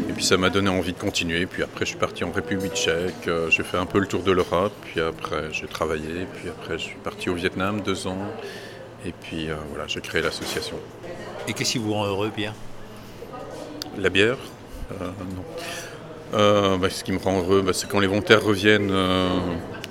Et 0.09 0.13
puis 0.13 0.25
ça 0.25 0.37
m'a 0.37 0.51
donné 0.51 0.69
envie 0.69 0.95
de 0.95 0.99
continuer. 0.99 1.47
Puis 1.47 1.63
après, 1.63 1.85
je 1.85 1.91
suis 1.91 1.99
parti 1.99 2.25
en 2.25 2.33
République 2.33 2.75
tchèque, 2.75 3.29
euh, 3.29 3.49
j'ai 3.51 3.63
fait 3.63 3.77
un 3.77 3.87
peu 3.87 4.01
le 4.01 4.07
tour 4.07 4.25
de 4.25 4.33
l'Europe, 4.33 4.73
puis 4.85 5.01
après 5.01 5.53
j'ai 5.53 5.69
travaillé, 5.69 6.27
puis 6.35 6.49
après 6.49 6.77
je 6.77 6.85
suis 6.85 6.97
parti 6.97 7.31
au 7.31 7.35
Vietnam 7.35 7.81
deux 7.81 8.09
ans. 8.09 8.19
Et 9.07 9.13
puis 9.13 9.49
euh, 9.49 9.55
voilà, 9.71 9.87
j'ai 9.87 10.01
créé 10.01 10.23
l'association. 10.23 10.77
Et 11.47 11.53
qu'est-ce 11.53 11.73
qui 11.73 11.79
vous 11.79 11.93
rend 11.93 12.07
heureux, 12.07 12.33
Pierre? 12.35 12.55
La 13.97 14.11
bière? 14.11 14.39
Euh, 15.01 15.11
Non. 15.37 15.45
Bah, 16.79 16.91
ce 16.91 17.05
qui 17.05 17.13
me 17.13 17.19
rend 17.19 17.39
heureux, 17.39 17.63
bah, 17.63 17.73
c'est 17.73 17.89
quand 17.89 18.01
les 18.01 18.09
volontaires 18.09 18.43
reviennent 18.43 18.91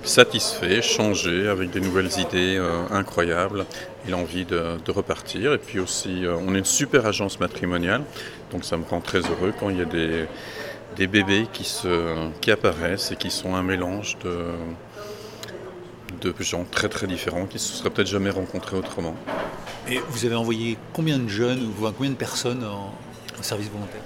satisfaits, 0.04 0.82
changés, 0.82 1.48
avec 1.48 1.72
des 1.72 1.80
nouvelles 1.80 2.12
idées 2.20 2.58
euh, 2.58 2.84
incroyables 2.92 3.66
et 4.08 4.12
l'envie 4.12 4.46
de, 4.46 4.92
repartir. 4.92 5.54
Et 5.54 5.58
puis 5.58 5.80
aussi, 5.80 6.26
euh, 6.26 6.36
on 6.46 6.54
est 6.56 6.60
une 6.60 6.66
super 6.66 7.06
agence 7.06 7.40
matrimoniale, 7.40 8.04
donc 8.52 8.66
ça 8.66 8.78
me 8.78 8.84
rend 8.84 9.02
très 9.02 9.20
heureux 9.20 9.54
quand 9.60 9.70
il 9.70 9.78
y 9.78 9.82
a 9.82 9.86
des, 9.86 10.28
bébés 11.08 11.48
qui, 11.52 11.64
se, 11.64 12.30
qui 12.40 12.52
apparaissent 12.52 13.12
et 13.12 13.16
qui 13.16 13.32
sont 13.32 13.56
un 13.56 13.63
mélange 13.63 14.18
de, 14.24 14.52
de 16.22 16.34
gens 16.39 16.66
très 16.70 16.89
très 16.89 17.08
différents 17.08 17.46
qui 17.46 17.56
ne 17.56 17.60
se 17.60 17.74
seraient 17.74 17.89
peut-être 17.89 18.08
jamais 18.08 18.30
rencontrés 18.30 18.78
autrement. 18.78 19.16
Et 19.89 20.00
vous 20.10 20.26
avez 20.26 20.36
envoyé 20.36 20.78
combien 20.94 21.18
de 21.18 21.28
jeunes 21.28 21.66
ou 21.66 21.92
combien 21.92 22.12
de 22.12 22.16
personnes 22.16 22.63
en 22.63 22.94
service 23.42 23.70
volontaire? 23.70 24.02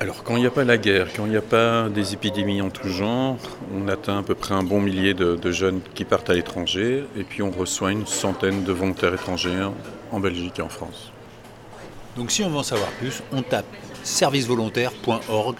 Alors, 0.00 0.22
quand 0.22 0.36
il 0.36 0.40
n'y 0.40 0.46
a 0.46 0.50
pas 0.50 0.62
la 0.64 0.78
guerre, 0.78 1.08
quand 1.14 1.24
il 1.26 1.30
n'y 1.30 1.36
a 1.36 1.40
pas 1.42 1.88
des 1.88 2.14
épidémies 2.14 2.62
en 2.62 2.70
tout 2.70 2.88
genre, 2.88 3.36
on 3.74 3.88
atteint 3.88 4.18
à 4.18 4.22
peu 4.22 4.36
près 4.36 4.54
un 4.54 4.62
bon 4.62 4.80
millier 4.80 5.12
de, 5.12 5.34
de 5.34 5.50
jeunes 5.50 5.80
qui 5.94 6.04
partent 6.04 6.30
à 6.30 6.34
l'étranger, 6.34 7.04
et 7.16 7.24
puis 7.24 7.42
on 7.42 7.50
reçoit 7.50 7.90
une 7.90 8.06
centaine 8.06 8.62
de 8.62 8.72
volontaires 8.72 9.12
étrangers 9.12 9.66
en 10.12 10.20
Belgique 10.20 10.60
et 10.60 10.62
en 10.62 10.68
France. 10.68 11.10
Donc 12.16 12.30
si 12.30 12.44
on 12.44 12.48
veut 12.50 12.58
en 12.58 12.62
savoir 12.62 12.90
plus, 12.92 13.22
on 13.32 13.42
tape 13.42 13.66
servicevolontaire.org 14.04 15.56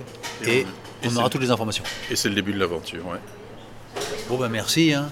et 0.47 0.59
Et 0.61 0.67
on 1.09 1.17
aura 1.17 1.29
toutes 1.31 1.43
les 1.43 1.51
informations. 1.51 1.85
Et 2.11 2.17
c'est 2.17 2.29
le 2.29 2.35
début 2.37 2.53
de 2.53 2.59
l'aventure, 2.61 3.05
ouais. 3.07 4.03
Bon 4.29 4.37
bah 4.37 4.49
merci, 4.49 4.93
hein. 4.93 5.09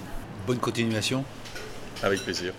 bonne 0.46 0.58
continuation. 0.58 1.24
Avec 2.02 2.20
plaisir. 2.20 2.52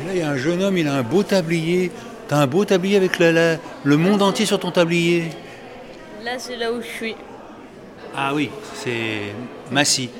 Et 0.00 0.06
là 0.06 0.12
il 0.14 0.18
y 0.18 0.22
a 0.22 0.30
un 0.30 0.36
jeune 0.36 0.62
homme, 0.62 0.76
il 0.78 0.86
a 0.88 0.94
un 0.94 1.02
beau 1.02 1.22
tablier. 1.22 1.90
T'as 2.26 2.38
un 2.38 2.46
beau 2.46 2.64
tablier 2.64 2.96
avec 2.96 3.18
la- 3.20 3.32
la- 3.32 3.56
le 3.84 3.96
monde 3.96 4.20
entier 4.22 4.46
sur 4.46 4.58
ton 4.60 4.70
tablier. 4.72 5.24
Là, 6.24 6.38
c'est 6.38 6.56
là 6.56 6.72
où 6.72 6.80
je 6.80 6.86
suis. 6.86 7.16
Ah 8.16 8.34
oui, 8.34 8.50
c'est 8.74 9.32
Massy. 9.70 10.10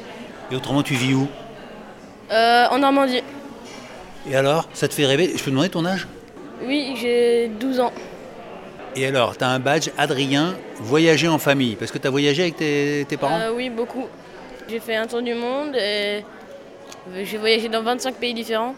Et 0.51 0.57
autrement 0.57 0.83
tu 0.83 0.95
vis 0.95 1.15
où? 1.15 1.29
Euh, 2.31 2.67
en 2.71 2.79
Normandie. 2.79 3.23
Et 4.29 4.37
alors, 4.37 4.69
ça 4.75 4.89
te 4.89 4.95
fait 4.95 5.07
rêver? 5.07 5.33
Je 5.37 5.43
peux 5.43 5.51
demander 5.51 5.71
ton 5.71 5.85
âge? 5.85 6.07
Oui, 6.63 6.95
j'ai 6.97 7.49
12 7.49 7.81
ans. 7.81 7.93
Et 8.97 9.07
alors, 9.07 9.37
t'as 9.37 9.49
un 9.49 9.59
badge 9.59 9.91
Adrien, 9.97 10.55
voyager 10.81 11.29
en 11.29 11.39
famille. 11.39 11.77
Parce 11.77 11.91
que 11.91 11.99
t'as 11.99 12.11
voyagé 12.11 12.43
avec 12.43 12.57
tes, 12.57 13.07
tes 13.09 13.17
parents? 13.17 13.39
Euh, 13.39 13.53
oui, 13.55 13.71
beaucoup. 13.71 14.07
J'ai 14.69 14.81
fait 14.81 14.97
un 14.97 15.07
tour 15.07 15.23
du 15.23 15.35
monde 15.35 15.75
et 15.77 16.25
j'ai 17.23 17.39
voyagé 17.39 17.69
dans 17.69 17.83
25 17.83 18.15
pays 18.17 18.35
différents. 18.35 18.75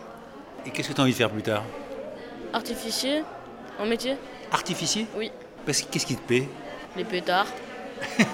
Et 0.66 0.70
qu'est-ce 0.70 0.88
que 0.88 0.92
t'as 0.92 1.02
envie 1.02 1.12
de 1.12 1.16
faire 1.16 1.30
plus 1.30 1.42
tard? 1.42 1.64
Artificier, 2.52 3.22
en 3.78 3.87
métier, 3.87 4.14
Artificier? 4.52 5.06
Oui. 5.16 5.30
Parce 5.64 5.80
que 5.83 5.90
qu'est-ce 5.90 6.06
qui 6.06 6.16
te 6.16 6.22
plaît? 6.22 6.48
Les 6.96 7.05
pétards. 7.05 7.46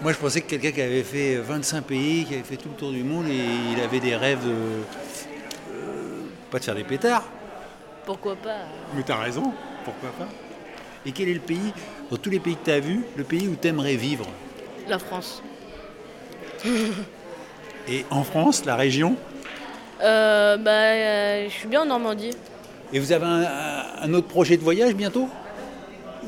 Moi, 0.00 0.12
je 0.12 0.18
pensais 0.18 0.40
que 0.40 0.48
quelqu'un 0.50 0.72
qui 0.72 0.80
avait 0.82 1.02
fait 1.02 1.36
25 1.36 1.82
pays, 1.84 2.24
qui 2.24 2.34
avait 2.34 2.42
fait 2.42 2.56
tout 2.56 2.68
le 2.70 2.74
tour 2.74 2.90
du 2.90 3.02
monde, 3.04 3.26
et 3.28 3.44
il 3.72 3.80
avait 3.80 4.00
des 4.00 4.16
rêves 4.16 4.44
de. 4.44 4.50
euh, 4.50 6.22
pas 6.50 6.58
de 6.58 6.64
faire 6.64 6.74
des 6.74 6.84
pétards. 6.84 7.24
Pourquoi 8.04 8.34
pas 8.34 8.62
Mais 8.96 9.02
t'as 9.04 9.18
raison, 9.18 9.52
pourquoi 9.84 10.10
pas? 10.10 10.28
Et 11.06 11.12
quel 11.12 11.28
est 11.28 11.34
le 11.34 11.40
pays, 11.40 11.72
dans 12.10 12.16
tous 12.16 12.30
les 12.30 12.40
pays 12.40 12.56
que 12.56 12.64
t'as 12.64 12.80
vus, 12.80 13.02
le 13.16 13.22
pays 13.24 13.46
où 13.46 13.54
t'aimerais 13.54 13.94
vivre? 13.96 14.26
La 14.88 14.98
France. 14.98 15.42
Et 17.88 18.04
en 18.10 18.22
France, 18.24 18.64
la 18.64 18.76
région? 18.76 19.16
Euh, 20.02 20.56
bah, 20.56 20.70
euh, 20.70 21.48
je 21.48 21.52
suis 21.52 21.68
bien 21.68 21.82
en 21.82 21.86
Normandie. 21.86 22.30
Et 22.92 22.98
vous 22.98 23.12
avez 23.12 23.26
un, 23.26 24.14
autre 24.14 24.28
projet 24.28 24.56
de 24.56 24.62
voyage 24.62 24.94
bientôt? 24.94 25.28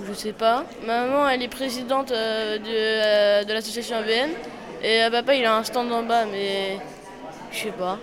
Je 0.09 0.13
sais 0.15 0.33
pas. 0.33 0.65
Ma 0.87 1.07
maman, 1.07 1.29
elle 1.29 1.43
est 1.43 1.49
présidente 1.49 2.11
euh, 2.11 2.59
de, 2.59 2.65
euh, 2.67 3.45
de 3.45 3.53
l'association 3.53 3.97
ABN. 3.97 4.31
Et 4.83 5.03
euh, 5.03 5.11
papa, 5.11 5.35
il 5.35 5.45
a 5.45 5.57
un 5.57 5.65
stand 5.65 5.93
en 5.93 6.03
bas, 6.03 6.25
mais 6.31 6.79
je 7.53 7.59
sais 7.59 7.73
pas. 7.79 7.99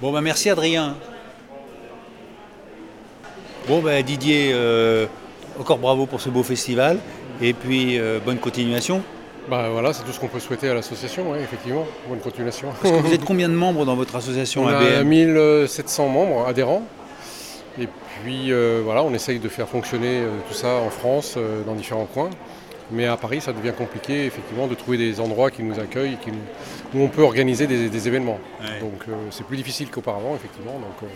Bon, 0.00 0.12
bah 0.12 0.20
merci 0.20 0.50
Adrien. 0.50 0.96
Bon, 3.68 3.80
bah 3.80 4.02
Didier, 4.02 4.50
euh, 4.52 5.06
encore 5.58 5.78
bravo 5.78 6.06
pour 6.06 6.20
ce 6.20 6.28
beau 6.28 6.42
festival. 6.42 6.98
Et 7.40 7.52
puis, 7.52 7.98
euh, 7.98 8.18
bonne 8.24 8.38
continuation. 8.38 9.02
Bah 9.48 9.68
voilà, 9.70 9.92
c'est 9.92 10.04
tout 10.04 10.12
ce 10.12 10.20
qu'on 10.20 10.28
peut 10.28 10.40
souhaiter 10.40 10.68
à 10.68 10.74
l'association, 10.74 11.30
ouais, 11.30 11.40
effectivement. 11.42 11.84
Bonne 12.08 12.20
continuation. 12.20 12.68
Parce 12.80 12.94
que 12.94 13.00
vous 13.00 13.12
êtes 13.14 13.24
combien 13.24 13.48
de 13.48 13.54
membres 13.54 13.84
dans 13.84 13.96
votre 13.96 14.16
association 14.16 14.64
On 14.64 14.68
a 14.68 14.76
ABM 14.76 15.08
1700 15.08 16.08
membres 16.08 16.46
adhérents. 16.46 16.82
Et 17.80 17.88
puis 18.22 18.52
euh, 18.52 18.82
voilà, 18.84 19.02
on 19.02 19.14
essaye 19.14 19.38
de 19.38 19.48
faire 19.48 19.68
fonctionner 19.68 20.20
euh, 20.20 20.28
tout 20.48 20.54
ça 20.54 20.74
en 20.76 20.90
France, 20.90 21.34
euh, 21.36 21.62
dans 21.64 21.74
différents 21.74 22.04
coins. 22.06 22.30
Mais 22.90 23.06
à 23.06 23.16
Paris, 23.16 23.40
ça 23.40 23.52
devient 23.54 23.72
compliqué, 23.76 24.26
effectivement, 24.26 24.66
de 24.66 24.74
trouver 24.74 24.98
des 24.98 25.18
endroits 25.20 25.50
qui 25.50 25.62
nous 25.62 25.78
accueillent, 25.80 26.18
qui 26.22 26.30
nous- 26.30 27.00
où 27.00 27.04
on 27.04 27.08
peut 27.08 27.22
organiser 27.22 27.66
des, 27.66 27.88
des 27.88 28.08
événements. 28.08 28.38
Ouais. 28.60 28.80
Donc 28.80 29.02
euh, 29.08 29.12
c'est 29.30 29.46
plus 29.46 29.56
difficile 29.56 29.88
qu'auparavant, 29.88 30.34
effectivement. 30.34 30.74
Donc 30.74 31.02
euh, 31.02 31.06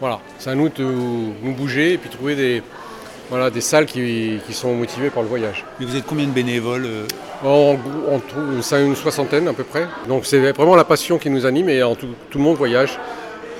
voilà, 0.00 0.20
c'est 0.38 0.50
à 0.50 0.54
nous 0.54 0.68
de 0.68 0.84
nous 0.84 1.54
bouger 1.54 1.94
et 1.94 1.98
puis 1.98 2.10
trouver 2.10 2.36
des, 2.36 2.62
voilà, 3.30 3.48
des 3.48 3.62
salles 3.62 3.86
qui, 3.86 4.38
qui 4.46 4.52
sont 4.52 4.74
motivées 4.74 5.08
par 5.08 5.22
le 5.22 5.28
voyage. 5.30 5.64
Mais 5.80 5.86
vous 5.86 5.96
êtes 5.96 6.04
combien 6.04 6.26
de 6.26 6.32
bénévoles 6.32 6.84
euh? 6.86 7.06
On 7.44 7.78
trouve 8.28 8.60
ça 8.62 8.80
une 8.80 8.96
soixantaine 8.96 9.46
à 9.48 9.52
peu 9.52 9.62
près. 9.64 9.86
Donc 10.08 10.26
c'est 10.26 10.50
vraiment 10.52 10.74
la 10.76 10.84
passion 10.84 11.18
qui 11.18 11.30
nous 11.30 11.46
anime 11.46 11.68
et 11.70 11.82
en 11.82 11.94
tout, 11.94 12.08
tout 12.30 12.38
le 12.38 12.44
monde 12.44 12.56
voyage. 12.56 12.98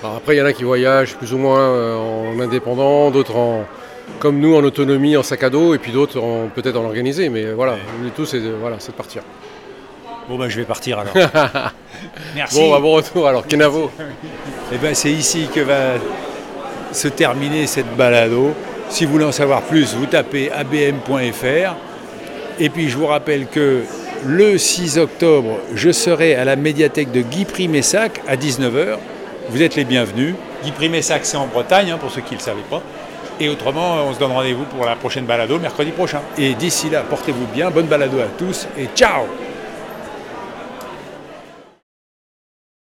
Alors 0.02 0.16
après, 0.16 0.36
il 0.36 0.38
y 0.38 0.42
en 0.42 0.46
a 0.46 0.52
qui 0.52 0.62
voyagent 0.62 1.16
plus 1.16 1.32
ou 1.32 1.38
moins 1.38 1.58
euh, 1.58 1.96
en 1.96 2.38
indépendant, 2.40 3.10
d'autres 3.10 3.36
en, 3.36 3.64
comme 4.20 4.38
nous 4.38 4.54
en 4.54 4.62
autonomie, 4.62 5.16
en 5.16 5.22
sac 5.22 5.42
à 5.42 5.50
dos, 5.50 5.74
et 5.74 5.78
puis 5.78 5.92
d'autres 5.92 6.20
peut-être 6.54 6.76
en 6.76 6.84
organisé. 6.84 7.28
Mais 7.28 7.52
voilà, 7.52 7.76
le 8.02 8.10
tout 8.10 8.24
c'est 8.24 8.40
de, 8.40 8.50
voilà, 8.50 8.76
de 8.76 8.92
partir. 8.92 9.22
Bon 10.28 10.36
ben 10.36 10.48
je 10.48 10.60
vais 10.60 10.66
partir 10.66 10.98
alors. 10.98 11.14
Merci. 12.36 12.60
Bon, 12.60 12.70
bah, 12.70 12.80
bon 12.80 12.92
retour 12.92 13.26
alors, 13.26 13.46
Kenavo. 13.46 13.90
Eh 14.72 14.76
ben 14.76 14.94
c'est 14.94 15.10
ici 15.10 15.48
que 15.52 15.60
va 15.60 15.94
se 16.92 17.08
terminer 17.08 17.66
cette 17.66 17.96
balado. 17.96 18.52
Si 18.90 19.04
vous 19.04 19.12
voulez 19.12 19.24
en 19.24 19.32
savoir 19.32 19.62
plus, 19.62 19.94
vous 19.94 20.06
tapez 20.06 20.50
abm.fr. 20.50 21.74
Et 22.60 22.70
puis 22.70 22.88
je 22.88 22.96
vous 22.96 23.06
rappelle 23.06 23.46
que 23.46 23.82
le 24.26 24.58
6 24.58 24.98
octobre, 24.98 25.58
je 25.74 25.90
serai 25.90 26.34
à 26.34 26.44
la 26.44 26.56
médiathèque 26.56 27.10
de 27.12 27.20
Guy 27.20 27.44
Primessac 27.44 28.20
à 28.26 28.36
19h. 28.36 28.98
Vous 29.50 29.62
êtes 29.62 29.76
les 29.76 29.84
bienvenus. 29.84 30.34
Guy 30.62 30.72
Primessac, 30.72 31.24
c'est 31.24 31.38
en 31.38 31.46
Bretagne, 31.46 31.90
hein, 31.90 31.96
pour 31.98 32.10
ceux 32.10 32.20
qui 32.20 32.34
ne 32.34 32.38
le 32.38 32.44
savaient 32.44 32.60
pas. 32.68 32.82
Et 33.40 33.48
autrement, 33.48 33.94
on 34.06 34.12
se 34.12 34.18
donne 34.18 34.32
rendez-vous 34.32 34.64
pour 34.64 34.84
la 34.84 34.94
prochaine 34.94 35.24
balado 35.24 35.58
mercredi 35.58 35.90
prochain. 35.90 36.20
Et 36.36 36.54
d'ici 36.54 36.90
là, 36.90 37.02
portez-vous 37.08 37.46
bien, 37.46 37.70
bonne 37.70 37.86
balado 37.86 38.18
à 38.18 38.26
tous 38.36 38.68
et 38.76 38.88
ciao 38.94 39.22